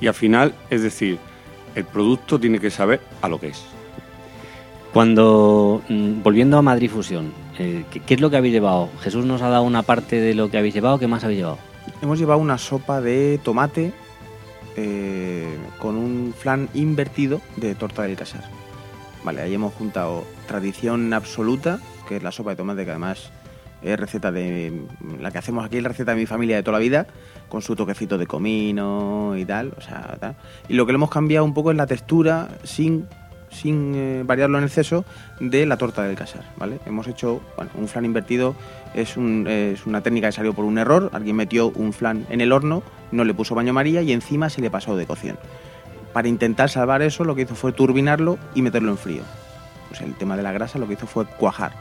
Y 0.00 0.08
al 0.08 0.14
final, 0.14 0.54
es 0.68 0.82
decir, 0.82 1.18
el 1.74 1.84
producto 1.84 2.38
tiene 2.38 2.58
que 2.58 2.70
saber 2.70 3.00
a 3.22 3.28
lo 3.28 3.38
que 3.38 3.48
es. 3.48 3.75
Cuando, 4.96 5.82
mm, 5.90 6.22
volviendo 6.22 6.56
a 6.56 6.62
Madrid 6.62 6.90
Fusión, 6.90 7.30
eh, 7.58 7.84
¿qué, 7.90 8.14
es 8.14 8.18
lo 8.18 8.30
que 8.30 8.38
habéis 8.38 8.54
llevado? 8.54 8.88
Jesús 9.02 9.26
nos 9.26 9.42
ha 9.42 9.50
dado 9.50 9.62
una 9.62 9.82
parte 9.82 10.18
de 10.18 10.32
lo 10.32 10.50
que 10.50 10.56
habéis 10.56 10.72
llevado, 10.72 10.98
¿qué 10.98 11.06
más 11.06 11.22
habéis 11.22 11.40
llevado? 11.40 11.58
Hemos 12.00 12.18
llevado 12.18 12.40
una 12.40 12.56
sopa 12.56 13.02
de 13.02 13.38
tomate 13.44 13.92
eh, 14.74 15.54
con 15.78 15.96
un 15.96 16.32
flan 16.34 16.70
invertido 16.72 17.42
de 17.56 17.74
torta 17.74 18.04
del 18.04 18.16
casar. 18.16 18.44
Vale, 19.22 19.42
ahí 19.42 19.52
hemos 19.52 19.74
juntado 19.74 20.24
tradición 20.48 21.12
absoluta, 21.12 21.78
que 22.08 22.16
es 22.16 22.22
la 22.22 22.32
sopa 22.32 22.52
de 22.52 22.56
tomate, 22.56 22.86
que 22.86 22.90
además 22.92 23.30
es 23.82 24.00
receta 24.00 24.32
de 24.32 24.80
la 25.20 25.30
que 25.30 25.36
hacemos 25.36 25.66
aquí, 25.66 25.76
es 25.76 25.82
la 25.82 25.90
receta 25.90 26.12
de 26.12 26.20
mi 26.20 26.26
familia 26.26 26.56
de 26.56 26.62
toda 26.62 26.78
la 26.78 26.82
vida, 26.82 27.06
con 27.50 27.60
su 27.60 27.76
toquecito 27.76 28.16
de 28.16 28.26
comino 28.26 29.34
y 29.36 29.44
tal, 29.44 29.74
o 29.76 29.80
sea, 29.82 30.16
tal. 30.18 30.36
Y 30.70 30.72
lo 30.72 30.86
que 30.86 30.92
le 30.92 30.96
hemos 30.96 31.10
cambiado 31.10 31.44
un 31.44 31.52
poco 31.52 31.70
es 31.70 31.76
la 31.76 31.86
textura 31.86 32.48
sin 32.64 33.06
sin 33.50 33.94
eh, 33.94 34.22
variarlo 34.24 34.58
en 34.58 34.64
exceso, 34.64 35.04
de 35.40 35.66
la 35.66 35.76
torta 35.76 36.02
del 36.02 36.16
casar. 36.16 36.44
¿vale? 36.56 36.78
Hemos 36.86 37.06
hecho 37.08 37.40
un 37.74 37.88
flan 37.88 38.04
invertido, 38.04 38.54
es, 38.94 39.16
una 39.16 40.00
técnica 40.02 40.28
que 40.28 40.32
salió 40.32 40.54
por 40.54 40.64
un 40.64 40.78
error. 40.78 41.10
Alguien 41.12 41.36
metió 41.36 41.68
un 41.68 41.92
flan 41.92 42.26
en 42.30 42.40
el 42.40 42.52
horno, 42.52 42.82
no 43.12 43.24
le 43.24 43.34
puso 43.34 43.54
baño 43.54 43.72
María 43.72 44.02
y 44.02 44.12
encima 44.12 44.50
se 44.50 44.60
le 44.60 44.70
pasó 44.70 44.96
de 44.96 45.06
cocción. 45.06 45.38
Para 46.12 46.28
intentar 46.28 46.70
salvar 46.70 47.02
eso, 47.02 47.24
lo 47.24 47.34
que 47.34 47.42
hizo 47.42 47.54
fue 47.54 47.72
turbinarlo 47.72 48.38
y 48.54 48.62
meterlo 48.62 48.90
en 48.90 48.98
frío. 48.98 49.22
Pues 49.88 50.00
el 50.00 50.14
tema 50.14 50.36
de 50.36 50.42
la 50.42 50.52
grasa 50.52 50.78
lo 50.78 50.86
que 50.86 50.94
hizo 50.94 51.06
fue 51.06 51.26
cuajar. 51.26 51.72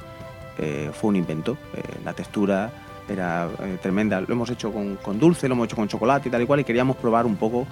Eh, 0.58 0.92
fue 0.94 1.10
un 1.10 1.16
invento. 1.16 1.58
Eh, 1.74 1.82
la 2.04 2.14
textura 2.14 2.70
era 3.08 3.48
tremenda. 3.82 4.20
Lo 4.20 4.34
hemos 4.34 4.50
hecho 4.50 4.74
con, 4.74 5.20
dulce, 5.20 5.48
lo 5.48 5.54
hemos 5.54 5.68
hecho 5.68 5.76
con 5.76 5.88
chocolate 5.88 6.28
y 6.28 6.32
tal 6.32 6.42
y 6.42 6.46
cual, 6.48 6.62
y 6.62 6.64
queríamos 6.64 6.98
probar 6.98 7.28
un 7.28 7.36
poco, 7.36 7.68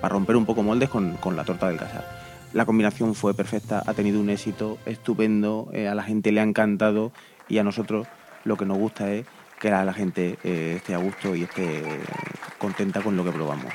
para 0.00 0.12
romper 0.12 0.36
un 0.36 0.46
poco 0.46 0.62
moldes 0.62 0.88
con, 0.88 1.14
con 1.14 1.34
la 1.34 1.42
torta 1.42 1.66
del 1.66 1.78
casar 1.78 2.27
la 2.52 2.64
combinación 2.66 3.14
fue 3.14 3.34
perfecta, 3.34 3.82
ha 3.86 3.94
tenido 3.94 4.20
un 4.20 4.30
éxito 4.30 4.78
estupendo, 4.86 5.68
eh, 5.72 5.88
a 5.88 5.94
la 5.94 6.02
gente 6.02 6.32
le 6.32 6.40
ha 6.40 6.44
encantado 6.44 7.12
y 7.48 7.58
a 7.58 7.64
nosotros 7.64 8.06
lo 8.44 8.56
que 8.56 8.64
nos 8.64 8.78
gusta 8.78 9.12
es 9.12 9.26
que 9.60 9.70
la 9.70 9.92
gente 9.92 10.38
eh, 10.44 10.74
esté 10.76 10.94
a 10.94 10.98
gusto 10.98 11.34
y 11.34 11.42
esté 11.42 11.82
contenta 12.58 13.00
con 13.00 13.16
lo 13.16 13.24
que 13.24 13.32
probamos. 13.32 13.72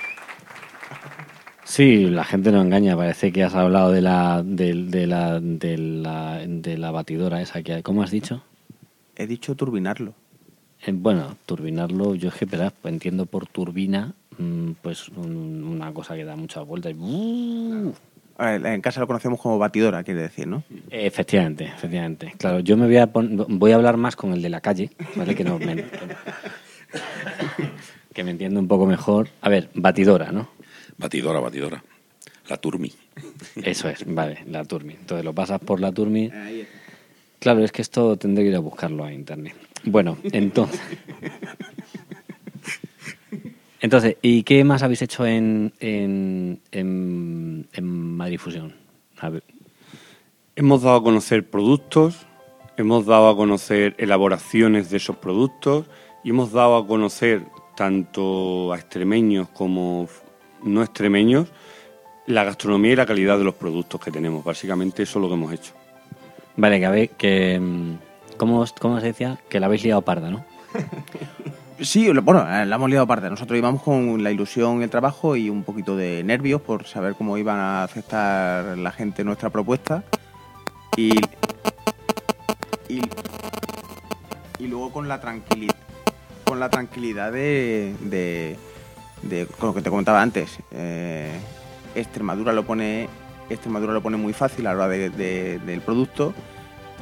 Sí, 1.66 2.06
la 2.06 2.24
gente 2.24 2.52
no 2.52 2.62
engaña. 2.62 2.96
Parece 2.96 3.32
que 3.32 3.44
has 3.44 3.56
hablado 3.56 3.92
de 3.92 4.02
la, 4.02 4.44
de, 4.44 4.74
la, 5.08 5.40
de 5.40 5.78
la, 5.78 6.46
de 6.46 6.78
la 6.78 6.92
batidora 6.92 7.42
esa 7.42 7.64
que 7.64 7.74
hay. 7.74 7.82
¿Cómo 7.82 8.04
has 8.04 8.12
dicho? 8.12 8.44
He 9.16 9.28
dicho 9.28 9.56
turbinarlo. 9.56 10.14
Eh, 10.86 10.92
bueno, 10.94 11.38
turbinarlo, 11.46 12.16
yo 12.16 12.30
es 12.30 12.36
que, 12.36 12.48
entiendo 12.84 13.26
por 13.26 13.48
turbina, 13.48 14.14
mm, 14.38 14.72
pues 14.82 15.10
una 15.10 15.94
cosa 15.94 16.16
que 16.16 16.26
da 16.26 16.36
muchas 16.36 16.66
vueltas. 16.68 16.94
Y, 16.94 17.92
en 18.40 18.82
casa 18.82 19.00
lo 19.00 19.08
conocemos 19.08 19.40
como 19.40 19.58
batidora, 19.58 20.04
quiere 20.04 20.22
decir, 20.22 20.48
¿no? 20.48 20.64
Efectivamente, 20.90 21.66
efectivamente. 21.66 22.34
Claro, 22.38 22.60
yo 22.60 22.76
me 22.78 22.88
voy 22.88 22.98
a 22.98 23.10
voy 23.14 23.72
a 23.72 23.76
hablar 23.76 23.98
más 23.98 24.16
con 24.16 24.34
el 24.34 24.42
de 24.42 24.50
la 24.50 24.62
calle, 24.62 24.90
¿vale? 25.16 25.36
Que 25.36 25.44
no 25.44 25.60
me, 25.60 25.86
que 28.14 28.24
me 28.24 28.32
entienda 28.32 28.60
un 28.60 28.68
poco 28.68 28.86
mejor. 28.86 29.30
A 29.42 29.50
ver, 29.50 29.70
batidora, 29.74 30.32
¿no? 30.32 30.50
Batidora, 30.98 31.40
batidora. 31.40 31.84
La 32.50 32.58
turmi. 32.58 32.92
Eso 33.56 33.88
es, 33.90 34.04
vale, 34.06 34.44
la 34.48 34.66
turmi. 34.66 34.94
Entonces 34.94 35.24
lo 35.24 35.34
pasas 35.34 35.60
por 35.60 35.80
la 35.80 35.92
turmi. 35.92 36.30
Claro, 37.40 37.64
es 37.64 37.72
que 37.72 37.82
esto 37.82 38.18
tendré 38.18 38.44
que 38.44 38.50
ir 38.50 38.56
a 38.56 38.60
buscarlo 38.60 39.06
a 39.06 39.14
internet. 39.14 39.56
Bueno, 39.86 40.18
entonces. 40.32 40.82
Entonces, 43.84 44.16
¿y 44.22 44.44
qué 44.44 44.64
más 44.64 44.82
habéis 44.82 45.02
hecho 45.02 45.26
en, 45.26 45.74
en, 45.82 46.62
en, 46.72 47.68
Madrid 47.84 48.40
Fusión? 48.40 48.74
Hemos 50.56 50.84
dado 50.84 50.96
a 50.96 51.04
conocer 51.04 51.50
productos, 51.50 52.26
hemos 52.78 53.06
dado 53.06 53.28
a 53.28 53.36
conocer 53.36 53.94
elaboraciones 53.98 54.90
de 54.90 54.96
esos 54.96 55.18
productos 55.18 55.86
y 56.24 56.30
hemos 56.30 56.54
dado 56.54 56.78
a 56.78 56.88
conocer 56.88 57.44
tanto 57.76 58.72
a 58.72 58.78
extremeños 58.78 59.50
como 59.50 60.08
no 60.64 60.82
extremeños 60.82 61.52
la 62.26 62.46
gastronomía 62.46 62.94
y 62.94 62.96
la 62.96 63.06
calidad 63.06 63.38
de 63.38 63.44
los 63.44 63.56
productos 63.56 64.00
que 64.00 64.12
tenemos. 64.12 64.46
Básicamente 64.46 65.04
eso 65.04 65.20
es 65.20 65.24
lo 65.24 65.28
que 65.28 65.34
hemos 65.34 65.52
hecho. 65.52 65.74
Vale, 66.56 66.80
que, 66.80 67.10
que 67.18 67.60
mm, 67.60 67.98
¿cómo, 68.38 68.64
¿cómo 68.80 69.02
se 69.02 69.08
decía? 69.08 69.42
Que 69.50 69.60
la 69.60 69.66
habéis 69.66 69.84
liado 69.84 70.04
parda, 70.04 70.30
¿no? 70.32 70.46
Sí, 71.80 72.10
bueno, 72.12 72.42
eh, 72.50 72.66
la 72.66 72.76
hemos 72.76 72.90
liado 72.90 73.04
aparte. 73.06 73.30
Nosotros 73.30 73.58
íbamos 73.58 73.82
con 73.82 74.24
la 74.24 74.32
ilusión, 74.32 74.84
el 74.84 74.90
trabajo 74.90 75.36
y 75.36 75.50
un 75.50 75.64
poquito 75.64 75.96
de 75.98 76.24
nervios 76.24 76.62
por 76.62 76.86
saber 76.86 77.16
cómo 77.16 77.38
iban 77.38 77.58
a 77.60 77.84
aceptar 77.84 78.78
la 78.78 78.92
gente 78.92 79.24
nuestra 79.24 79.50
propuesta. 79.50 80.04
Y, 80.96 81.20
y, 82.88 83.02
luego 84.68 84.92
con 84.92 85.08
la 85.08 85.20
tranquilidad 85.20 85.76
con 86.44 86.60
la 86.60 86.70
tranquilidad 86.70 87.32
de, 87.32 87.96
de, 88.02 88.58
de- 89.24 89.48
con 89.48 89.70
lo 89.70 89.74
que 89.74 89.82
te 89.82 89.90
comentaba 89.90 90.22
antes. 90.22 90.58
Eh, 90.72 91.32
Extremadura 91.96 92.54
lo 92.54 92.64
pone 92.64 93.10
Extremadura 93.50 93.94
lo 93.94 94.02
pone 94.04 94.18
muy 94.18 94.34
fácil 94.34 94.68
a 94.68 94.74
la 94.74 94.86
hora 94.86 94.88
de- 94.90 95.10
de- 95.10 95.60
del 95.60 95.82
producto 95.82 96.34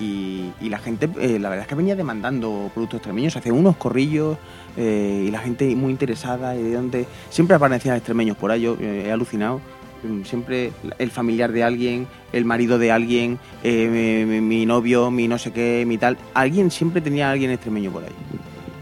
y, 0.01 0.69
la 0.69 0.79
gente, 0.79 1.09
eh, 1.19 1.37
la 1.39 1.49
verdad 1.49 1.63
es 1.63 1.67
que 1.69 1.75
venía 1.75 1.95
demandando 1.95 2.71
productos 2.73 2.97
extremeños, 2.97 3.35
hace 3.35 3.51
unos 3.51 3.75
corrillos 3.77 4.37
eh, 4.77 5.25
y 5.27 5.31
la 5.31 5.39
gente 5.39 5.75
muy 5.75 5.91
interesada 5.91 6.55
y 6.55 6.63
de 6.63 6.73
donde 6.73 7.05
siempre 7.29 7.55
aparecían 7.55 7.95
extremeños 7.95 8.35
por 8.37 8.51
ahí, 8.51 8.61
yo 8.61 8.77
eh, 8.79 9.05
he 9.07 9.11
alucinado. 9.11 9.61
Mm, 10.03 10.23
Siempre 10.23 10.71
el 10.97 11.11
familiar 11.11 11.51
de 11.51 11.63
alguien, 11.63 12.07
el 12.33 12.43
marido 12.45 12.79
de 12.79 12.91
alguien, 12.91 13.37
eh, 13.63 14.39
mi, 14.41 14.65
novio, 14.65 15.11
mi 15.11 15.27
no 15.27 15.37
sé 15.37 15.51
qué, 15.51 15.83
mi 15.85 15.97
tal. 15.99 16.17
Alguien 16.33 16.71
siempre 16.71 17.01
tenía 17.01 17.29
a 17.29 17.31
alguien 17.33 17.51
extremeño 17.51 17.91
por 17.91 18.03
ahí. 18.03 18.09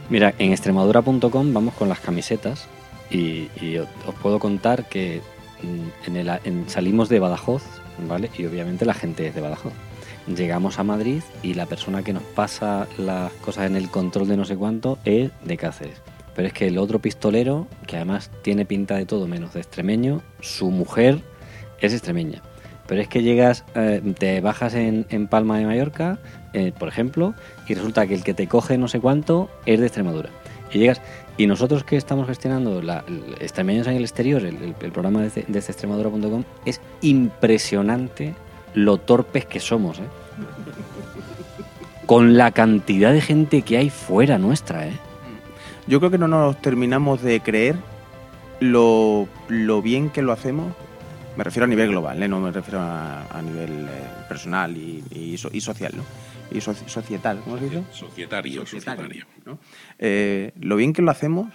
Mira, 0.09 0.33
en 0.39 0.51
extremadura.com 0.53 1.53
vamos 1.53 1.73
con 1.73 1.89
las 1.89 1.99
camisetas 1.99 2.67
y, 3.11 3.49
os 3.77 4.15
puedo 4.21 4.39
contar 4.39 4.87
que 4.87 5.21
mm, 5.61 6.07
en 6.07 6.15
el, 6.15 6.29
en- 6.45 6.69
salimos 6.69 7.09
de 7.09 7.19
Badajoz, 7.19 7.63
¿vale? 8.07 8.29
Y 8.37 8.45
obviamente 8.45 8.85
la 8.85 8.93
gente 8.93 9.27
es 9.27 9.35
de 9.35 9.41
Badajoz. 9.41 9.73
Llegamos 10.27 10.77
a 10.79 10.83
Madrid 10.83 11.21
y 11.41 11.55
la 11.55 11.65
persona 11.65 12.03
que 12.03 12.13
nos 12.13 12.23
pasa 12.23 12.87
las 12.97 13.31
cosas 13.33 13.65
en 13.65 13.75
el 13.75 13.89
control 13.89 14.27
de 14.27 14.37
no 14.37 14.45
sé 14.45 14.55
cuánto 14.55 14.99
es 15.05 15.31
de 15.43 15.57
Cáceres. 15.57 16.01
Pero 16.35 16.47
es 16.47 16.53
que 16.53 16.67
el 16.67 16.77
otro 16.77 16.99
pistolero, 16.99 17.67
que 17.87 17.95
además 17.95 18.29
tiene 18.43 18.65
pinta 18.65 18.95
de 18.95 19.05
todo 19.05 19.27
menos 19.27 19.53
de 19.53 19.59
extremeño, 19.61 20.21
su 20.39 20.69
mujer 20.71 21.19
es 21.81 21.93
extremeña. 21.93 22.41
Pero 22.87 23.01
es 23.01 23.07
que 23.07 23.21
llegas, 23.23 23.65
eh, 23.75 24.01
te 24.17 24.39
bajas 24.41 24.73
en, 24.75 25.05
en 25.09 25.27
Palma 25.27 25.57
de 25.59 25.65
Mallorca, 25.65 26.19
eh, 26.53 26.71
por 26.77 26.87
ejemplo, 26.87 27.33
y 27.67 27.73
resulta 27.73 28.07
que 28.07 28.15
el 28.15 28.23
que 28.23 28.33
te 28.33 28.47
coge 28.47 28.77
no 28.77 28.87
sé 28.87 28.99
cuánto 28.99 29.49
es 29.65 29.79
de 29.79 29.85
Extremadura. 29.87 30.29
Y 30.71 30.77
llegas, 30.79 31.01
y 31.37 31.45
nosotros 31.47 31.83
que 31.83 31.97
estamos 31.97 32.27
gestionando 32.27 32.81
la, 32.81 33.03
Extremeños 33.39 33.87
en 33.87 33.95
el 33.95 34.03
exterior, 34.03 34.41
el, 34.45 34.55
el- 34.57 34.75
el 34.81 34.91
programa 34.91 35.21
de, 35.23 35.45
de 35.47 35.59
extremadura.com, 35.59 36.43
es 36.65 36.79
impresionante 37.01 38.35
lo 38.73 38.97
torpes 38.97 39.45
que 39.45 39.59
somos, 39.59 39.99
¿eh? 39.99 40.03
Con 42.05 42.37
la 42.37 42.51
cantidad 42.51 43.13
de 43.13 43.21
gente 43.21 43.61
que 43.61 43.77
hay 43.77 43.89
fuera 43.89 44.37
nuestra, 44.37 44.87
¿eh? 44.87 44.93
Yo 45.87 45.99
creo 45.99 46.11
que 46.11 46.17
no 46.17 46.27
nos 46.27 46.59
terminamos 46.61 47.21
de 47.21 47.39
creer 47.39 47.75
lo, 48.59 49.27
lo 49.47 49.81
bien 49.81 50.09
que 50.09 50.21
lo 50.21 50.31
hacemos. 50.31 50.73
Me 51.37 51.43
refiero 51.43 51.65
a 51.65 51.67
nivel 51.67 51.89
global, 51.89 52.21
¿eh? 52.21 52.27
no 52.27 52.39
me 52.39 52.51
refiero 52.51 52.79
a, 52.79 53.25
a 53.27 53.41
nivel 53.41 53.87
eh, 53.87 53.91
personal 54.27 54.75
y, 54.75 55.03
y 55.11 55.37
so- 55.37 55.49
y 55.53 55.61
social, 55.61 55.93
¿no? 55.95 56.03
Y 56.51 56.59
soci- 56.59 56.87
societal, 56.87 57.39
¿cómo 57.43 57.57
se 57.59 57.65
dice? 57.65 57.83
Societario, 57.91 58.65
societario. 58.65 59.25
¿no? 59.45 59.57
Eh, 59.99 60.51
lo 60.59 60.75
bien 60.75 60.93
que 60.93 61.01
lo 61.03 61.11
hacemos 61.11 61.47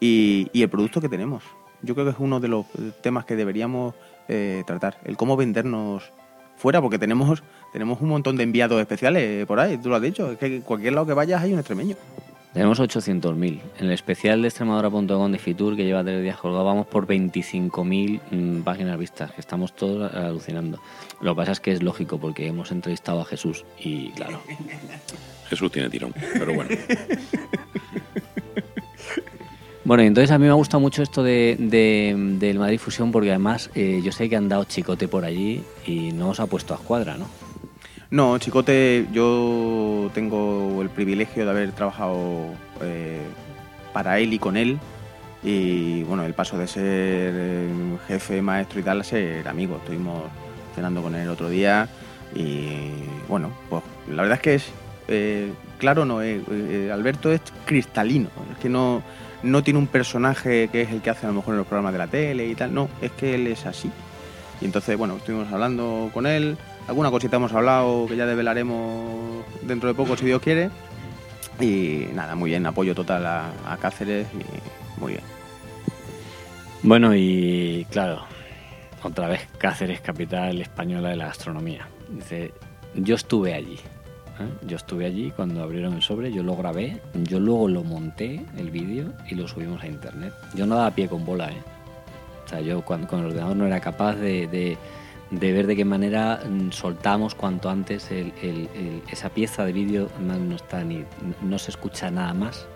y, 0.00 0.48
y 0.52 0.62
el 0.62 0.68
producto 0.70 1.00
que 1.00 1.08
tenemos. 1.10 1.42
Yo 1.82 1.94
creo 1.94 2.06
que 2.06 2.12
es 2.12 2.16
uno 2.18 2.40
de 2.40 2.48
los 2.48 2.64
temas 3.02 3.24
que 3.26 3.36
deberíamos 3.36 3.94
eh, 4.28 4.64
tratar, 4.66 4.98
el 5.04 5.16
cómo 5.18 5.36
vendernos 5.36 6.10
fuera, 6.56 6.80
porque 6.80 6.98
tenemos 6.98 7.42
tenemos 7.72 8.00
un 8.00 8.08
montón 8.08 8.36
de 8.36 8.44
enviados 8.44 8.80
especiales 8.80 9.42
eh, 9.42 9.46
por 9.46 9.58
ahí, 9.58 9.78
tú 9.78 9.88
lo 9.88 9.96
has 9.96 10.02
dicho, 10.02 10.30
es 10.30 10.38
que 10.38 10.46
en 10.46 10.62
cualquier 10.62 10.92
lado 10.92 11.06
que 11.06 11.12
vayas 11.12 11.42
hay 11.42 11.52
un 11.52 11.58
extremeño. 11.58 11.96
Tenemos 12.52 12.78
800.000. 12.78 13.60
En 13.80 13.86
el 13.86 13.90
especial 13.90 14.40
de 14.40 14.46
extremadura.com 14.46 15.32
de 15.32 15.38
Fitur, 15.40 15.74
que 15.74 15.84
lleva 15.84 16.04
tres 16.04 16.22
días 16.22 16.36
colgado, 16.36 16.64
vamos 16.64 16.86
por 16.86 17.04
25.000 17.04 18.20
mm, 18.30 18.62
páginas 18.62 18.96
vistas, 18.96 19.32
que 19.32 19.40
estamos 19.40 19.74
todos 19.74 20.14
alucinando. 20.14 20.78
Lo 21.20 21.34
que 21.34 21.36
pasa 21.38 21.50
es 21.50 21.58
que 21.58 21.72
es 21.72 21.82
lógico, 21.82 22.18
porque 22.18 22.46
hemos 22.46 22.70
entrevistado 22.70 23.22
a 23.22 23.24
Jesús 23.24 23.64
y, 23.76 24.10
claro, 24.10 24.40
Jesús 25.48 25.72
tiene 25.72 25.90
tirón, 25.90 26.14
pero 26.34 26.54
bueno. 26.54 26.70
Bueno, 29.84 30.02
entonces 30.02 30.30
a 30.30 30.38
mí 30.38 30.44
me 30.44 30.50
ha 30.50 30.54
gustado 30.54 30.80
mucho 30.80 31.02
esto 31.02 31.22
de, 31.22 31.56
de- 31.58 32.14
del 32.38 32.58
Madrid 32.58 32.78
Fusión 32.78 33.12
porque 33.12 33.28
además 33.30 33.70
eh, 33.74 34.00
yo 34.02 34.12
sé 34.12 34.28
que 34.30 34.36
han 34.36 34.48
dado 34.48 34.64
chicote 34.64 35.08
por 35.08 35.24
allí 35.24 35.62
y 35.86 36.12
no 36.12 36.30
os 36.30 36.40
ha 36.40 36.46
puesto 36.46 36.72
a 36.72 36.76
escuadra, 36.78 37.16
¿no? 37.16 37.26
No, 38.10 38.38
Chicote, 38.38 39.06
yo 39.12 40.08
tengo 40.14 40.80
el 40.82 40.88
privilegio 40.88 41.44
de 41.44 41.50
haber 41.50 41.72
trabajado 41.72 42.46
eh, 42.80 43.18
para 43.92 44.20
él 44.20 44.32
y 44.32 44.38
con 44.38 44.56
él. 44.56 44.78
Y 45.42 46.04
bueno, 46.04 46.24
el 46.24 46.32
paso 46.32 46.56
de 46.56 46.68
ser 46.68 47.32
eh, 47.34 47.68
jefe, 48.06 48.40
maestro 48.40 48.78
y 48.78 48.84
tal 48.84 49.00
a 49.00 49.04
ser 49.04 49.48
amigo. 49.48 49.76
Estuvimos 49.78 50.22
cenando 50.76 51.02
con 51.02 51.16
él 51.16 51.28
otro 51.28 51.48
día 51.48 51.88
y 52.36 52.88
bueno, 53.28 53.50
pues 53.68 53.82
la 54.08 54.22
verdad 54.22 54.36
es 54.36 54.42
que 54.42 54.54
es 54.54 55.64
claro, 55.78 56.04
no, 56.04 56.18
Alberto 56.92 57.32
es 57.32 57.40
cristalino. 57.64 58.28
Es 58.52 58.58
que 58.58 58.68
no, 58.68 59.02
no 59.44 59.62
tiene 59.62 59.78
un 59.78 59.86
personaje 59.86 60.68
que 60.68 60.82
es 60.82 60.90
el 60.90 61.02
que 61.02 61.10
hace 61.10 61.26
a 61.26 61.28
lo 61.28 61.36
mejor 61.36 61.54
en 61.54 61.58
los 61.58 61.66
programas 61.66 61.92
de 61.92 61.98
la 61.98 62.06
tele 62.06 62.46
y 62.46 62.54
tal. 62.54 62.74
No, 62.74 62.88
es 63.00 63.12
que 63.12 63.34
él 63.34 63.46
es 63.46 63.66
así. 63.66 63.90
Y 64.60 64.64
entonces, 64.64 64.96
bueno, 64.96 65.16
estuvimos 65.16 65.52
hablando 65.52 66.10
con 66.12 66.26
él. 66.26 66.56
Alguna 66.88 67.10
cosita 67.10 67.36
hemos 67.36 67.52
hablado 67.52 68.06
que 68.06 68.16
ya 68.16 68.26
develaremos 68.26 69.44
dentro 69.62 69.88
de 69.88 69.94
poco, 69.94 70.16
si 70.16 70.26
Dios 70.26 70.40
quiere. 70.40 70.70
Y 71.60 72.06
nada, 72.14 72.34
muy 72.34 72.50
bien, 72.50 72.66
apoyo 72.66 72.94
total 72.94 73.26
a, 73.26 73.78
Cáceres 73.80 74.26
y 74.34 75.00
muy 75.00 75.12
bien. 75.12 75.24
Bueno, 76.82 77.14
y 77.14 77.86
claro, 77.90 78.24
otra 79.02 79.28
vez 79.28 79.46
Cáceres, 79.58 80.00
capital 80.00 80.60
española 80.60 81.10
de 81.10 81.16
la 81.16 81.26
gastronomía. 81.26 81.88
Dice, 82.08 82.52
yo 82.94 83.14
estuve 83.14 83.54
allí. 83.54 83.78
¿Eh? 84.40 84.66
Yo 84.66 84.76
estuve 84.76 85.06
allí 85.06 85.32
cuando 85.34 85.62
abrieron 85.62 85.94
el 85.94 86.02
sobre, 86.02 86.32
yo 86.32 86.42
lo 86.42 86.56
grabé, 86.56 87.00
yo 87.24 87.40
luego 87.40 87.68
lo 87.68 87.84
monté, 87.84 88.44
el 88.56 88.70
vídeo, 88.70 89.12
y 89.28 89.34
lo 89.34 89.46
subimos 89.48 89.82
a 89.82 89.86
internet. 89.86 90.32
Yo 90.54 90.66
no 90.66 90.76
daba 90.76 90.90
pie 90.90 91.08
con 91.08 91.24
bola, 91.24 91.48
¿eh? 91.50 91.62
O 92.44 92.48
sea, 92.48 92.60
yo 92.60 92.82
cuando, 92.82 93.06
con 93.08 93.20
el 93.20 93.26
ordenador 93.26 93.56
no 93.56 93.66
era 93.66 93.80
capaz 93.80 94.16
de, 94.16 94.46
de- 94.48 94.76
ver 95.52 95.66
de 95.66 95.74
qué 95.76 95.84
manera 95.84 96.40
mm, 96.48 96.70
soltamos 96.70 97.34
cuanto 97.34 97.68
antes 97.70 98.10
el- 98.10 98.32
esa 99.10 99.30
pieza 99.30 99.64
de 99.64 99.72
vídeo, 99.72 100.08
no 100.20 100.54
está 100.56 100.84
ni, 100.84 101.04
no 101.42 101.58
se 101.58 101.70
escucha 101.70 102.10
nada 102.10 102.34
más 102.34 102.66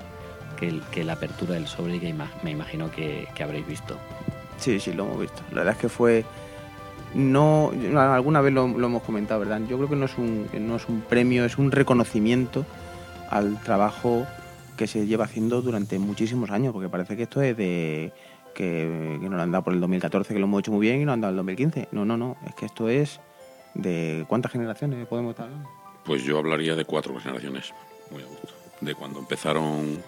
que, 0.59 0.81
que 0.91 1.05
la 1.05 1.13
apertura 1.13 1.55
del 1.55 1.67
sobre 1.69 2.01
que 2.01 2.09
ima- 2.09 2.31
me 2.43 2.51
imagino 2.51 2.91
que, 2.91 3.29
que 3.35 3.43
habréis 3.45 3.67
visto. 3.67 3.97
Sí, 4.57 4.81
sí, 4.81 4.93
lo 4.93 5.05
hemos 5.05 5.21
visto. 5.21 5.43
La 5.51 5.59
verdad 5.59 5.75
es 5.75 5.81
que 5.81 5.89
fue. 5.89 6.25
No, 7.15 7.73
alguna 7.97 8.41
vez 8.41 8.53
lo, 8.53 8.67
hemos 8.67 9.03
comentado, 9.03 9.41
¿verdad? 9.41 9.61
Yo 9.69 9.77
creo 9.77 9.89
que 9.89 9.97
no 9.97 10.05
es 10.05 10.17
un, 10.19 10.47
no 10.61 10.77
es 10.77 10.89
un 10.89 11.01
premio, 11.01 11.45
es 11.45 11.59
un 11.59 11.71
reconocimiento 11.71 12.67
al 13.31 13.61
trabajo 13.63 14.27
que 14.77 14.87
se 14.87 15.07
lleva 15.07 15.25
haciendo 15.25 15.63
durante 15.63 15.99
muchísimos 15.99 16.51
años, 16.51 16.73
porque 16.73 16.89
parece 16.89 17.17
que 17.17 17.25
esto 17.25 17.43
es 17.43 17.57
de 17.57 18.13
que, 18.55 19.19
que 19.21 19.29
nos 19.29 19.37
lo 19.37 19.43
han 19.43 19.53
dado 19.53 19.65
por 19.65 19.73
el 19.73 19.81
2014, 19.81 20.35
que 20.35 20.41
lo 20.41 20.47
hemos 20.47 20.61
hecho 20.61 20.73
muy 20.73 20.87
bien 20.87 21.01
y 21.01 21.05
nos 21.05 21.15
han 21.15 21.21
dado 21.21 21.31
el 21.31 21.37
2015. 21.39 21.89
No, 21.93 22.05
no, 22.05 22.17
no, 22.17 22.37
es 22.47 22.55
que 22.55 22.67
esto 22.67 22.89
es 22.89 23.21
de 23.75 24.25
cuántas 24.29 24.53
generaciones 24.53 25.07
podemos 25.07 25.31
estar 25.31 25.47
hablando. 25.47 25.69
Pues 26.05 26.23
yo 26.23 26.39
hablaría 26.39 26.75
de 26.75 26.85
cuatro 26.85 27.19
generaciones, 27.19 27.73
muy 28.11 28.23
a 28.23 28.27
gusto. 28.27 28.49
De 28.81 28.95
cuando 28.95 29.19
empezaron 29.19 30.03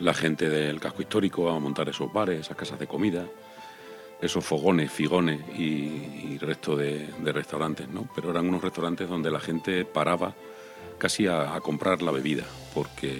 la 0.00 0.14
gente 0.14 0.48
del 0.48 0.80
casco 0.80 1.02
histórico 1.02 1.50
a 1.50 1.58
montar 1.58 1.88
esos 1.88 2.12
bares, 2.12 2.40
esas 2.40 2.56
casas 2.56 2.78
de 2.78 2.86
comida, 2.86 3.24
esos 4.20 4.44
fogones, 4.44 4.90
figones 4.90 5.40
y, 5.56 6.32
y 6.32 6.38
resto 6.40 6.76
de, 6.76 7.08
restaurantes, 7.24 7.88
¿no? 7.88 8.08
Pero 8.14 8.30
eran 8.30 8.48
unos 8.48 8.62
restaurantes 8.62 9.08
donde 9.08 9.30
la 9.30 9.40
gente 9.40 9.84
paraba 9.84 10.34
casi 10.98 11.26
a, 11.26 11.58
comprar 11.60 12.02
la 12.02 12.10
bebida, 12.10 12.44
porque 12.74 13.16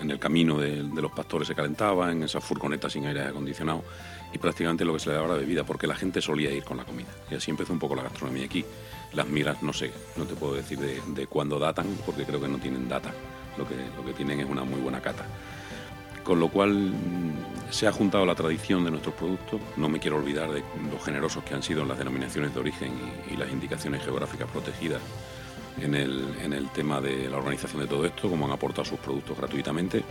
en 0.00 0.10
el 0.10 0.18
camino 0.18 0.58
de, 0.58 0.82
los 0.82 1.12
pastores 1.12 1.46
se 1.46 1.54
calentaba, 1.54 2.10
en 2.10 2.24
esas 2.24 2.42
furgonetas 2.42 2.92
sin 2.92 3.06
aire 3.06 3.22
acondicionado, 3.22 3.84
y 4.32 4.38
prácticamente 4.38 4.84
lo 4.84 4.94
que 4.94 5.00
se 5.00 5.10
le 5.10 5.16
daba 5.16 5.26
era 5.26 5.36
bebida, 5.36 5.62
porque 5.64 5.86
la 5.86 5.94
gente 5.94 6.20
solía 6.20 6.50
ir 6.50 6.64
con 6.64 6.76
la 6.76 6.84
comida. 6.84 7.08
Y 7.30 7.34
así 7.34 7.50
empezó 7.50 7.72
un 7.72 7.78
poco 7.78 7.94
la 7.94 8.02
gastronomía 8.02 8.46
aquí. 8.46 8.64
Las 9.12 9.28
miras, 9.28 9.62
no 9.62 9.72
sé, 9.72 9.92
no 10.16 10.24
te 10.24 10.34
puedo 10.34 10.54
decir 10.54 10.78
de, 10.78 11.00
de 11.08 11.26
cuándo 11.26 11.58
datan, 11.58 11.86
porque 12.06 12.24
creo 12.24 12.40
que 12.40 12.48
no 12.48 12.58
tienen 12.58 12.88
data. 12.88 13.12
Lo 13.58 13.68
que, 13.68 13.74
lo 13.94 14.04
que 14.04 14.14
tienen 14.14 14.40
es 14.40 14.46
una 14.46 14.64
muy 14.64 14.80
buena 14.80 15.02
cata. 15.02 15.26
Con 16.24 16.38
lo 16.38 16.48
cual 16.48 16.72
mm, 16.72 17.70
se 17.70 17.86
ha 17.86 17.92
juntado 17.92 18.24
la 18.26 18.34
tradición 18.34 18.84
de 18.84 18.90
nuestros 18.90 19.14
productos. 19.14 19.60
No 19.76 19.88
me 19.88 19.98
quiero 19.98 20.18
olvidar 20.18 20.50
de 20.52 20.62
los 20.90 21.04
generosos 21.04 21.42
que 21.44 21.54
han 21.54 21.62
sido 21.62 21.82
en 21.82 21.88
las 21.88 21.98
denominaciones 21.98 22.54
de 22.54 22.60
origen 22.60 22.92
y, 23.28 23.34
y 23.34 23.36
las 23.36 23.50
indicaciones 23.50 24.02
geográficas 24.02 24.48
protegidas 24.50 25.00
en 25.80 25.94
el, 25.94 26.34
en 26.42 26.52
el 26.52 26.68
tema 26.70 27.00
de 27.00 27.28
la 27.28 27.38
organización 27.38 27.82
de 27.82 27.88
todo 27.88 28.04
esto, 28.04 28.28
como 28.28 28.46
han 28.46 28.52
aportado 28.52 28.84
sus 28.84 28.98
productos 28.98 29.36
gratuitamente 29.36 30.02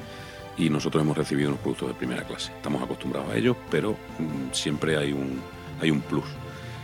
y 0.57 0.69
nosotros 0.69 1.03
hemos 1.03 1.17
recibido 1.17 1.49
unos 1.49 1.61
productos 1.61 1.89
de 1.89 1.93
primera 1.93 2.23
clase. 2.23 2.51
Estamos 2.51 2.81
acostumbrados 2.81 3.31
a 3.31 3.37
ellos, 3.37 3.55
pero 3.69 3.93
mm, 3.93 4.53
siempre 4.53 4.97
hay 4.97 5.11
un, 5.11 5.41
hay 5.79 5.91
un 5.91 6.01
plus 6.01 6.25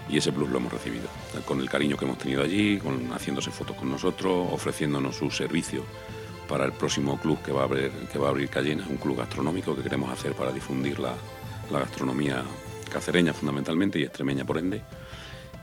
y 0.09 0.17
ese 0.17 0.31
plus 0.31 0.49
lo 0.49 0.57
hemos 0.57 0.71
recibido 0.71 1.07
con 1.45 1.59
el 1.59 1.69
cariño 1.69 1.97
que 1.97 2.05
hemos 2.05 2.17
tenido 2.17 2.41
allí, 2.41 2.77
con, 2.77 3.11
haciéndose 3.11 3.51
fotos 3.51 3.75
con 3.75 3.91
nosotros, 3.91 4.47
ofreciéndonos 4.51 5.15
sus 5.15 5.35
servicios 5.35 5.83
para 6.47 6.65
el 6.65 6.71
próximo 6.71 7.19
club 7.19 7.41
que 7.43 7.51
va 7.51 7.61
a 7.61 7.63
abrir, 7.65 7.91
que 8.11 8.17
va 8.17 8.27
a 8.27 8.29
abrir 8.29 8.49
Cayena, 8.49 8.85
un 8.89 8.97
club 8.97 9.17
gastronómico 9.17 9.75
que 9.75 9.83
queremos 9.83 10.09
hacer 10.11 10.33
para 10.33 10.51
difundir 10.51 10.99
la, 10.99 11.13
gastronomía 11.69 12.43
cacereña 12.89 13.33
fundamentalmente 13.33 13.99
y 13.99 14.03
extremeña 14.03 14.45
por 14.45 14.57
ende. 14.57 14.81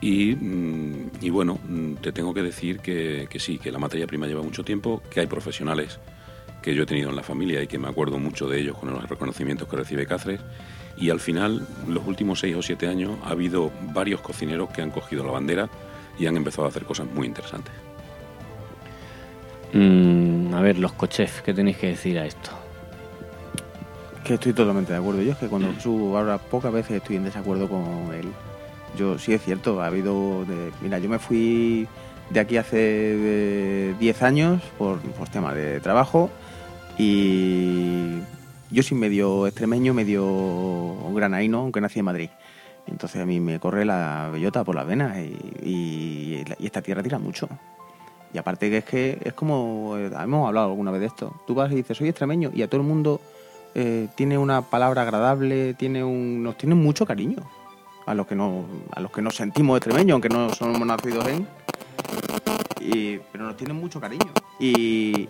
Y, 0.01 0.35
mm, 0.35 1.33
bueno, 1.33 1.59
mm, 1.67 1.95
te 1.95 2.13
tengo 2.13 2.35
que 2.35 2.43
decir 2.43 2.81
que, 2.81 3.27
que 3.31 3.41
sí, 3.41 3.59
que 3.59 3.73
la 3.73 3.79
materia 3.79 4.07
prima 4.07 4.27
lleva 4.27 4.43
mucho 4.43 4.63
tiempo, 4.63 5.03
que 5.11 5.21
hay 5.21 5.27
profesionales 5.27 5.99
que 6.65 6.75
yo 6.75 6.85
he 6.85 6.87
tenido 6.87 7.11
en 7.11 7.17
la 7.17 7.23
familia 7.23 7.63
y 7.63 7.67
que 7.67 7.79
me 7.79 7.89
acuerdo 7.89 8.19
mucho 8.19 8.49
de 8.49 8.59
ellos 8.59 8.79
con 8.79 8.91
los 8.91 9.07
reconocimientos 9.07 9.69
que 9.69 9.77
recibe 9.77 10.07
Cáceres. 10.07 10.41
Y 10.97 11.11
al 11.11 11.21
final, 11.21 11.67
los 11.87 12.07
últimos 12.07 12.41
seis 12.41 12.57
o 12.57 12.63
siete 12.63 12.89
años, 12.89 13.19
ha 13.23 13.31
habido 13.31 13.71
varios 13.93 14.23
cocineros 14.23 14.71
que 14.71 14.81
han 14.81 14.91
cogido 14.91 15.25
la 15.25 15.33
bandera 15.33 15.69
y 16.19 16.25
han 16.27 16.39
empezado 16.39 16.65
a 16.65 16.71
hacer 16.71 16.85
cosas 16.85 17.07
muy 17.07 17.27
interesantes. 17.27 17.84
Mm, 19.75 20.55
a 20.55 20.61
ver, 20.61 20.79
los 20.79 20.93
cochef, 20.93 21.43
¿qué 21.43 21.53
tenéis 21.53 21.79
que 21.79 21.89
decir 21.89 22.17
a 22.21 22.25
esto? 22.25 22.51
Que 24.23 24.35
estoy 24.35 24.53
totalmente 24.53 24.93
de 24.93 25.01
acuerdo. 25.01 25.21
Yo 25.21 25.33
es 25.33 25.39
que 25.39 25.49
cuando 25.49 25.79
subo 25.81 26.17
ahora 26.17 26.39
pocas 26.39 26.73
veces 26.73 26.99
estoy 26.99 27.17
en 27.17 27.25
desacuerdo 27.25 27.69
con 27.69 28.15
él. 28.15 28.29
Yo 28.97 29.19
sí 29.19 29.35
es 29.35 29.43
cierto, 29.43 29.83
ha 29.83 29.87
habido... 29.87 30.45
De, 30.45 30.71
mira, 30.81 31.01
yo 31.01 31.09
me 31.09 31.19
fui 31.19 31.89
de 32.31 32.41
aquí 32.41 32.57
hace 32.57 33.95
10 33.99 34.23
años 34.23 34.63
por, 34.79 35.01
por 35.01 35.29
temas 35.29 35.57
de 35.57 35.81
trabajo 35.81 36.31
y 36.97 38.21
yo 38.71 38.83
soy 38.85 38.97
medio 38.97 39.49
extremeño, 39.49 39.93
medio 39.93 40.97
granaíno, 41.13 41.59
aunque 41.59 41.81
nací 41.81 41.99
en 41.99 42.05
Madrid. 42.05 42.31
Entonces 42.87 43.21
a 43.21 43.27
mí 43.27 43.41
me 43.41 43.59
corre 43.59 43.85
la 43.85 44.31
bellota 44.33 44.63
por 44.63 44.77
las 44.77 44.87
venas 44.87 45.19
y, 45.19 46.45
y 46.61 46.65
esta 46.65 46.81
tierra 46.81 47.03
tira 47.03 47.19
mucho. 47.19 47.49
Y 48.35 48.39
aparte 48.39 48.69
que 48.69 48.79
es 48.79 48.85
que 48.85 49.19
es 49.23 49.33
como, 49.33 49.97
eh, 49.97 50.11
hemos 50.21 50.49
hablado 50.49 50.67
alguna 50.67 50.91
vez 50.91 51.01
de 51.01 51.07
esto, 51.07 51.33
tú 51.47 51.55
vas 51.55 51.71
y 51.71 51.77
dices, 51.77 51.97
soy 51.97 52.09
extremeño 52.09 52.51
y 52.53 52.63
a 52.63 52.69
todo 52.69 52.81
el 52.81 52.87
mundo 52.87 53.21
eh, 53.77 54.09
tiene 54.17 54.37
una 54.37 54.63
palabra 54.63 55.03
agradable, 55.03 55.75
tiene 55.75 56.03
un, 56.03 56.43
nos 56.43 56.59
tienen 56.59 56.83
mucho 56.83 57.07
cariño 57.07 57.37
a 58.07 58.13
los 58.13 58.27
que 58.27 58.35
no, 58.35 58.65
a 58.91 59.01
los 59.01 59.13
que 59.13 59.23
nos 59.23 59.37
sentimos 59.37 59.77
extremeños, 59.77 60.15
aunque 60.15 60.29
no 60.29 60.51
somos 60.51 60.85
nacidos 60.85 61.29
en, 61.29 61.47
pero 63.33 63.45
nos 63.45 63.57
tienen 63.57 63.77
mucho 63.77 64.01
cariño. 64.01 64.33
Y, 64.59 65.29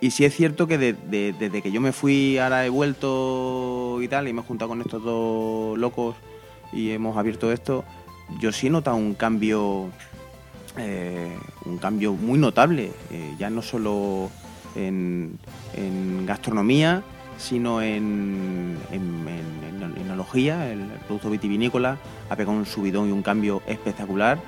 y 0.00 0.10
sí 0.10 0.24
es 0.24 0.34
cierto 0.34 0.66
que 0.66 0.78
desde 0.78 1.62
que 1.62 1.70
yo 1.70 1.82
me 1.82 1.92
fui, 1.92 2.38
ahora 2.38 2.64
he 2.64 2.70
vuelto 2.70 4.00
y 4.00 4.08
tal, 4.08 4.26
y 4.26 4.32
me 4.32 4.40
he 4.40 4.44
juntado 4.44 4.70
con 4.70 4.80
estos 4.80 5.02
dos 5.04 5.78
locos 5.78 6.16
y 6.72 6.90
hemos 6.90 7.16
abierto 7.18 7.52
esto, 7.52 7.84
yo 8.40 8.52
sí 8.52 8.68
he 8.68 8.70
notado 8.70 8.96
un 8.96 9.14
cambio 9.14 9.90
eh, 10.78 11.36
un 11.64 11.78
cambio 11.78 12.14
muy 12.14 12.38
notable, 12.38 12.92
eh, 13.10 13.34
ya 13.38 13.50
no 13.50 13.62
solo 13.62 14.30
en, 14.74 15.38
gastronomía, 16.26 17.02
sino 17.38 17.82
en, 17.82 18.78
en, 18.90 19.26
enología, 20.00 20.70
el, 20.70 20.80
producto 21.06 21.30
vitivinícola 21.30 21.98
ha 22.30 22.36
pegado 22.36 22.56
un 22.56 22.66
subidón 22.66 23.08
y 23.08 23.12
un 23.12 23.22
cambio 23.22 23.62
espectacular 23.66 24.38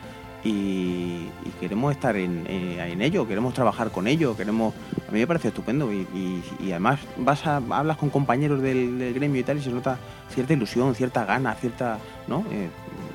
y, 0.44 1.28
queremos 1.60 1.92
estar 1.92 2.16
en, 2.16 2.44
eh, 2.46 2.96
ello, 3.00 3.26
queremos 3.26 3.54
trabajar 3.54 3.90
con 3.90 4.06
ello, 4.06 4.36
queremos 4.36 4.74
a 5.08 5.12
mí 5.12 5.18
me 5.20 5.26
parece 5.26 5.48
estupendo 5.48 5.92
y, 5.92 6.42
además 6.70 7.00
vas 7.18 7.46
a, 7.46 7.56
hablas 7.56 7.96
con 7.96 8.10
compañeros 8.10 8.60
del, 8.60 9.12
gremio 9.14 9.40
y 9.40 9.44
tal 9.44 9.58
y 9.58 9.62
se 9.62 9.70
nota 9.70 9.98
cierta 10.30 10.52
ilusión, 10.52 10.94
cierta 10.94 11.24
gana, 11.24 11.54
cierta... 11.54 11.98
¿no? 12.28 12.44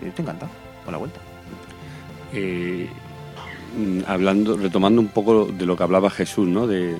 estoy 0.03 0.23
encantado 0.23 0.51
con 0.83 0.91
la 0.91 0.97
vuelta. 0.97 1.19
Eh, 2.33 2.87
hablando, 4.07 4.57
retomando 4.57 5.01
un 5.01 5.07
poco 5.07 5.45
de 5.45 5.65
lo 5.65 5.75
que 5.75 5.83
hablaba 5.83 6.09
Jesús, 6.09 6.47
¿no? 6.47 6.67
De, 6.67 6.97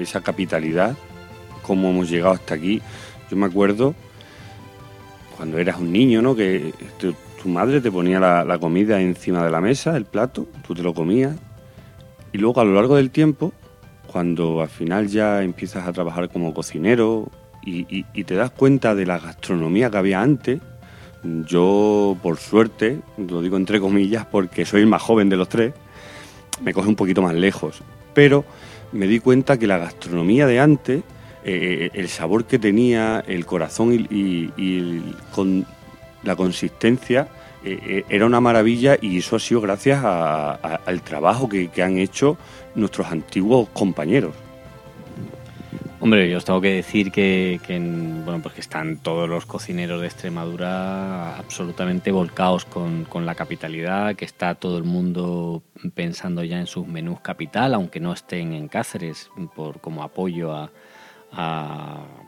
esa 0.00 0.20
capitalidad, 0.20 0.96
cómo 1.62 1.90
hemos 1.90 2.08
llegado 2.08 2.34
hasta 2.34 2.54
aquí. 2.54 2.80
Yo 3.30 3.36
me 3.36 3.46
acuerdo 3.46 3.96
cuando 5.36 5.58
eras 5.58 5.80
un 5.80 5.92
niño, 5.92 6.22
¿no? 6.22 6.36
Que 6.36 6.72
tu, 6.98 7.48
madre 7.48 7.80
te 7.80 7.90
ponía 7.90 8.20
la, 8.20 8.58
comida 8.58 9.00
encima 9.00 9.44
de 9.44 9.50
la 9.50 9.60
mesa, 9.60 9.96
el 9.96 10.04
plato, 10.04 10.46
tú 10.66 10.74
te 10.74 10.82
lo 10.82 10.94
comías. 10.94 11.36
Y 12.32 12.38
luego 12.38 12.60
a 12.60 12.64
lo 12.64 12.74
largo 12.74 12.94
del 12.94 13.10
tiempo, 13.10 13.52
cuando 14.06 14.60
al 14.60 14.68
final 14.68 15.08
ya 15.08 15.42
empiezas 15.42 15.88
a 15.88 15.92
trabajar 15.92 16.28
como 16.28 16.54
cocinero 16.54 17.28
y 17.62 18.24
te 18.24 18.34
das 18.36 18.52
cuenta 18.52 18.94
de 18.94 19.06
la 19.06 19.18
gastronomía 19.18 19.90
que 19.90 19.96
había 19.96 20.22
antes, 20.22 20.60
yo, 21.22 22.16
por 22.22 22.38
suerte, 22.38 23.00
lo 23.18 23.42
digo 23.42 23.56
entre 23.56 23.80
comillas 23.80 24.26
porque 24.26 24.64
soy 24.64 24.82
el 24.82 24.86
más 24.86 25.02
joven 25.02 25.28
de 25.28 25.36
los 25.36 25.48
tres, 25.48 25.74
me 26.62 26.72
coge 26.72 26.88
un 26.88 26.96
poquito 26.96 27.22
más 27.22 27.34
lejos. 27.34 27.82
Pero 28.14 28.44
me 28.92 29.06
di 29.06 29.20
cuenta 29.20 29.58
que 29.58 29.66
la 29.66 29.78
gastronomía 29.78 30.46
de 30.46 30.60
antes, 30.60 31.02
eh, 31.44 31.90
el 31.94 32.08
sabor 32.08 32.44
que 32.44 32.58
tenía, 32.58 33.22
el 33.26 33.46
corazón 33.46 34.06
y, 34.10 35.14
con 35.32 35.66
la 36.22 36.36
consistencia, 36.36 37.28
eh, 37.64 37.78
eh, 37.82 38.04
era 38.08 38.24
una 38.26 38.40
maravilla 38.40 38.96
y 39.00 39.18
eso 39.18 39.36
ha 39.36 39.40
sido 39.40 39.60
gracias 39.60 40.02
al 40.02 41.02
trabajo 41.02 41.48
que 41.48 41.82
han 41.82 41.98
hecho 41.98 42.38
nuestros 42.74 43.08
antiguos 43.08 43.68
compañeros. 43.72 44.34
Hombre, 46.02 46.30
yo 46.30 46.38
os 46.38 46.46
tengo 46.46 46.62
que 46.62 46.72
decir 46.72 47.12
que, 47.12 47.60
bueno, 48.24 48.40
pues 48.40 48.54
que 48.54 48.62
están 48.62 48.96
todos 48.96 49.28
los 49.28 49.44
cocineros 49.44 50.00
de 50.00 50.06
Extremadura 50.06 51.36
absolutamente 51.36 52.10
volcados 52.10 52.64
con, 52.64 53.06
la 53.26 53.34
capitalidad, 53.34 54.16
que 54.16 54.24
está 54.24 54.54
todo 54.54 54.78
el 54.78 54.84
mundo 54.84 55.62
pensando 55.94 56.42
ya 56.42 56.58
en 56.58 56.66
sus 56.66 56.86
menús 56.86 57.20
capital, 57.20 57.74
aunque 57.74 58.00
no 58.00 58.14
estén 58.14 58.54
en 58.54 58.68
Cáceres, 58.68 59.30
por 59.54 59.82
como 59.82 60.02
apoyo 60.02 60.54
a, 60.54 60.70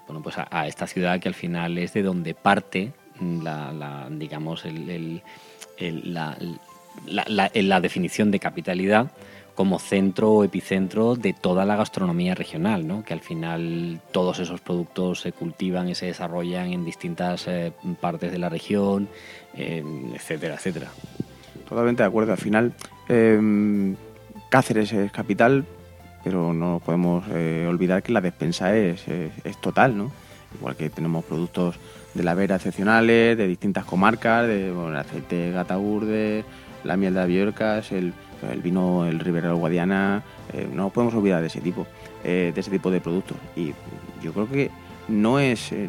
bueno, 0.07 0.23
pues 0.23 0.37
a, 0.37 0.67
esta 0.67 0.87
ciudad 0.87 1.19
que 1.19 1.29
al 1.29 1.35
final 1.35 1.79
es 1.79 1.95
de 1.95 2.03
donde 2.03 2.35
parte 2.35 2.93
la, 3.21 4.07
digamos 4.11 4.67
el, 4.67 5.23
la, 5.79 6.37
la 7.07 7.81
definición 7.81 8.31
de 8.31 8.39
capitalidad 8.39 9.11
como 9.55 9.79
centro 9.79 10.33
o 10.33 10.45
epicentro 10.45 11.15
de 11.15 11.33
toda 11.33 11.65
la 11.65 11.77
gastronomía 11.77 12.35
regional, 12.35 12.87
¿no? 12.87 13.05
que 13.05 13.13
al 13.13 13.21
final 13.21 14.01
todos 14.11 14.39
esos 14.39 14.61
productos 14.61 15.21
se 15.21 15.33
cultivan 15.33 15.89
y 15.89 15.95
se 15.95 16.07
desarrollan 16.07 16.73
en 16.73 16.85
distintas 16.85 17.47
eh, 17.49 17.73
partes 18.01 18.33
de 18.33 18.39
la 18.39 18.49
región, 18.49 19.09
etcétera, 19.55 20.55
etcétera. 20.55 20.89
Totalmente 21.69 22.03
de 22.03 22.09
acuerdo. 22.09 22.33
Al 22.33 22.39
final, 22.39 22.73
em, 23.09 23.97
Cáceres 24.49 24.93
es 24.93 25.11
capital, 25.11 25.65
pero 26.23 26.53
no 26.53 26.81
podemos 26.85 27.25
eh, 27.31 27.67
olvidar 27.69 28.03
que 28.03 28.13
la 28.13 28.21
despensa 28.21 28.77
es, 28.77 29.07
es, 29.09 29.61
total, 29.61 29.97
¿no? 29.97 30.13
Igual 30.59 30.77
que 30.77 30.91
tenemos 30.91 31.25
productos 31.25 31.77
de 32.13 32.23
la 32.23 32.35
vera 32.35 32.57
excepcionales, 32.57 33.39
de 33.39 33.47
distintas 33.47 33.87
comarcas, 33.87 34.47
de 34.47 34.69
el 34.69 34.97
aceite 34.97 35.53
de 35.53 36.45
la 36.85 36.97
miel 36.97 37.15
de 37.15 37.21
Aviorcas, 37.21 37.93
el 37.93 38.13
el 38.51 38.61
vino, 38.61 39.07
el 39.07 39.21
Ribera 39.21 39.53
Guadiana, 39.53 40.23
eh, 40.53 40.69
no 40.73 40.91
podemos 40.91 41.15
olvidar 41.15 41.41
de 41.41 41.47
ese 41.47 41.61
tipo, 41.61 41.87
eh, 42.25 42.53
de 42.55 42.61
ese 42.61 42.71
tipo 42.71 42.91
de 42.91 43.01
productos. 43.01 43.37
Y 43.57 43.73
yo 44.23 44.33
creo 44.33 44.49
que 44.49 44.71
no 45.09 45.39
es, 45.39 45.73
eh, 45.73 45.89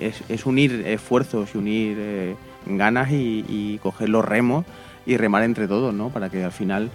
es, 0.00 0.22
es, 0.28 0.46
unir 0.46 0.84
esfuerzos 0.86 1.54
y 1.54 1.58
unir 1.58 2.36
ganas 2.66 3.10
y, 3.10 3.78
coger 3.82 4.08
los 4.08 4.24
remos 4.24 4.64
y 5.06 5.16
remar 5.16 5.42
entre 5.42 5.68
todos, 5.68 5.92
¿no? 5.92 6.10
Para 6.10 6.30
que 6.30 6.44
al 6.44 6.52
final, 6.52 6.90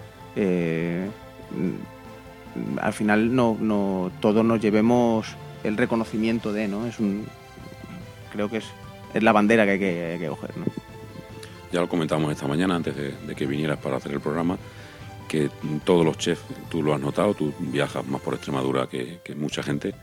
al 2.80 2.92
final 2.92 3.34
no, 3.34 3.56
no, 3.60 4.10
todos 4.20 4.44
nos 4.44 4.60
llevemos 4.60 5.36
el 5.64 5.76
reconocimiento 5.76 6.52
de, 6.52 6.68
¿no? 6.68 6.86
Es 6.86 6.98
un, 6.98 7.26
creo 8.32 8.48
que 8.48 8.58
es, 8.58 8.66
es 9.14 9.22
la 9.22 9.32
bandera 9.32 9.64
que 9.64 9.72
hay 9.72 9.78
que, 9.78 10.16
que 10.18 10.28
coger, 10.28 10.56
¿no? 10.56 10.87
Ya 11.72 11.80
lo 11.80 11.88
comentamos 11.88 12.32
esta 12.32 12.46
mañana 12.46 12.76
antes 12.76 12.94
de, 12.96 13.34
que 13.34 13.46
vinieras 13.46 13.78
para 13.78 13.96
hacer 13.96 14.12
el 14.12 14.20
programa, 14.20 14.56
que 15.28 15.50
todos 15.84 16.04
los 16.04 16.16
chefs, 16.16 16.42
tú 16.70 16.82
lo 16.82 16.94
has 16.94 17.00
notado, 17.00 17.34
tú 17.34 17.52
viajas 17.58 18.06
más 18.06 18.20
por 18.22 18.34
Extremadura 18.34 18.86
que, 18.86 19.20
mucha 19.36 19.62
gente 19.62 19.94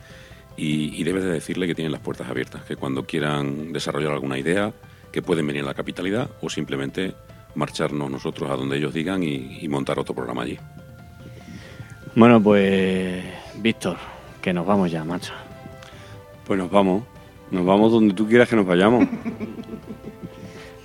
y, 0.57 1.03
debes 1.03 1.23
de 1.23 1.31
decirle 1.31 1.65
que 1.65 1.73
tienen 1.73 1.91
las 1.91 2.01
puertas 2.01 2.29
abiertas, 2.29 2.63
que 2.63 2.75
cuando 2.75 3.05
quieran 3.05 3.73
desarrollar 3.73 4.11
alguna 4.11 4.37
idea, 4.37 4.71
que 5.11 5.21
pueden 5.21 5.47
venir 5.47 5.63
a 5.63 5.67
la 5.67 5.73
capitalidad 5.73 6.29
o 6.41 6.49
simplemente 6.49 7.15
marcharnos 7.55 8.11
nosotros 8.11 8.49
a 8.51 8.55
donde 8.55 8.77
ellos 8.77 8.93
digan 8.93 9.23
y, 9.23 9.59
y 9.61 9.67
montar 9.67 9.97
otro 9.97 10.13
programa 10.13 10.43
allí. 10.43 10.59
Bueno, 12.15 12.41
pues 12.41 13.23
Víctor, 13.57 13.97
que 14.41 14.53
nos 14.53 14.65
vamos 14.65 14.91
ya, 14.91 15.03
macho. 15.03 15.33
Pues 16.45 16.59
nos 16.59 16.69
vamos, 16.69 17.03
nos 17.49 17.65
vamos 17.65 17.91
donde 17.91 18.13
tú 18.13 18.27
quieras 18.27 18.47
que 18.47 18.55
nos 18.55 18.65
vayamos. 18.65 19.07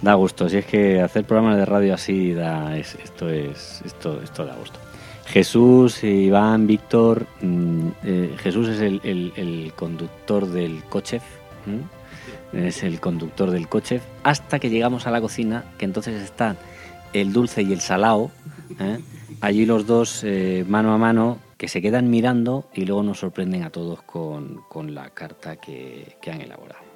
Da 0.02 0.14
gusto, 0.14 0.48
si 0.48 0.56
es 0.58 0.66
que 0.66 1.02
hacer 1.02 1.24
programas 1.24 1.58
de 1.58 1.66
radio 1.66 1.92
así 1.92 2.32
da, 2.32 2.76
esto 2.76 3.28
es 3.28 3.82
esto, 3.84 4.20
esto 4.22 4.46
da 4.46 4.54
gusto. 4.54 4.78
Jesús, 5.26 6.02
Iván, 6.02 6.66
Víctor, 6.66 7.26
mm, 7.42 7.88
eh, 8.04 8.34
Jesús 8.38 8.68
es 8.68 8.80
el, 8.80 9.72
conductor 9.76 10.46
del 10.46 10.82
coche, 10.84 11.20
es 12.52 12.82
el 12.82 12.98
conductor 12.98 13.50
del 13.50 13.68
coche, 13.68 14.00
hasta 14.24 14.58
que 14.58 14.70
llegamos 14.70 15.06
a 15.06 15.10
la 15.10 15.20
cocina, 15.20 15.64
que 15.78 15.84
entonces 15.84 16.20
están 16.22 16.56
el 17.12 17.32
dulce 17.32 17.62
y 17.62 17.72
el 17.72 17.80
salao, 17.80 18.30
¿eh? 18.80 18.98
allí 19.40 19.66
los 19.66 19.86
dos 19.86 20.24
eh, 20.24 20.64
mano 20.66 20.94
a 20.94 20.98
mano, 20.98 21.38
que 21.58 21.68
se 21.68 21.82
quedan 21.82 22.08
mirando 22.08 22.64
y 22.74 22.86
luego 22.86 23.02
nos 23.02 23.18
sorprenden 23.18 23.64
a 23.64 23.70
todos 23.70 24.02
con, 24.02 24.64
la 24.94 25.10
carta 25.10 25.56
que 25.56 26.16
han 26.26 26.40
elaborado. 26.40 26.89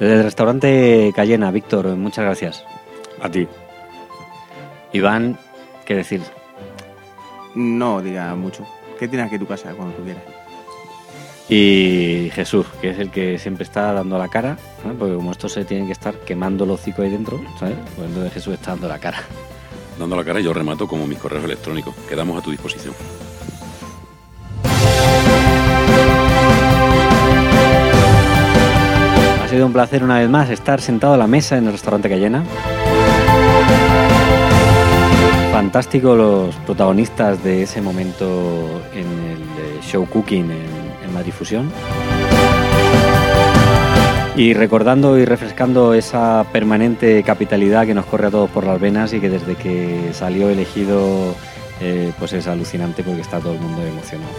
Desde 0.00 0.14
el 0.14 0.22
restaurante 0.24 1.12
Cayena, 1.14 1.50
Víctor, 1.50 1.86
muchas 1.88 2.24
gracias. 2.24 2.64
A 3.20 3.28
ti. 3.30 3.46
Iván, 4.94 5.38
¿qué 5.84 5.94
decir? 5.94 6.22
No 7.54 8.00
diga 8.00 8.34
mucho. 8.34 8.66
Que 8.98 9.08
tienes 9.08 9.26
aquí 9.26 9.38
tu 9.38 9.46
casa 9.46 9.74
cuando 9.74 9.94
tú 9.94 10.02
quieras. 10.02 10.22
Y 11.50 12.30
Jesús, 12.32 12.66
que 12.80 12.90
es 12.90 12.98
el 12.98 13.10
que 13.10 13.38
siempre 13.38 13.64
está 13.64 13.92
dando 13.92 14.16
la 14.16 14.28
cara, 14.28 14.56
¿no? 14.84 14.94
porque 14.94 15.16
como 15.16 15.32
estos 15.32 15.52
se 15.52 15.66
tienen 15.66 15.86
que 15.86 15.92
estar 15.92 16.14
quemando 16.20 16.64
el 16.64 16.70
hocico 16.70 17.02
ahí 17.02 17.10
dentro, 17.10 17.38
¿sabes? 17.58 17.76
Pues 17.96 18.08
entonces 18.08 18.32
Jesús 18.32 18.54
está 18.54 18.70
dando 18.70 18.88
la 18.88 18.98
cara. 18.98 19.22
Dando 19.98 20.16
la 20.16 20.24
cara 20.24 20.40
yo 20.40 20.54
remato 20.54 20.88
como 20.88 21.06
mis 21.06 21.18
correos 21.18 21.44
electrónicos. 21.44 21.94
Quedamos 22.08 22.38
a 22.38 22.42
tu 22.42 22.50
disposición. 22.50 22.94
Sido 29.60 29.66
un 29.66 29.74
placer 29.74 30.02
una 30.02 30.20
vez 30.20 30.30
más 30.30 30.48
estar 30.48 30.80
sentado 30.80 31.12
a 31.12 31.16
la 31.18 31.26
mesa 31.26 31.58
en 31.58 31.66
el 31.66 31.72
restaurante 31.72 32.08
Cayena. 32.08 32.42
Fantástico 35.52 36.16
los 36.16 36.54
protagonistas 36.64 37.44
de 37.44 37.64
ese 37.64 37.82
momento 37.82 38.80
en 38.94 39.00
el 39.00 39.42
eh, 39.42 39.80
show 39.82 40.06
Cooking 40.08 40.50
en, 40.50 41.04
en 41.04 41.12
Madrid 41.12 41.32
Fusión. 41.32 41.70
Y 44.34 44.54
recordando 44.54 45.18
y 45.18 45.26
refrescando 45.26 45.92
esa 45.92 46.46
permanente 46.50 47.22
capitalidad 47.22 47.84
que 47.84 47.92
nos 47.92 48.06
corre 48.06 48.28
a 48.28 48.30
todos 48.30 48.48
por 48.48 48.64
las 48.64 48.80
venas 48.80 49.12
y 49.12 49.20
que 49.20 49.28
desde 49.28 49.56
que 49.56 50.12
salió 50.14 50.48
elegido 50.48 51.34
eh, 51.82 52.14
pues 52.18 52.32
es 52.32 52.46
alucinante 52.46 53.02
porque 53.02 53.20
está 53.20 53.40
todo 53.40 53.52
el 53.52 53.60
mundo 53.60 53.82
emocionado. 53.82 54.32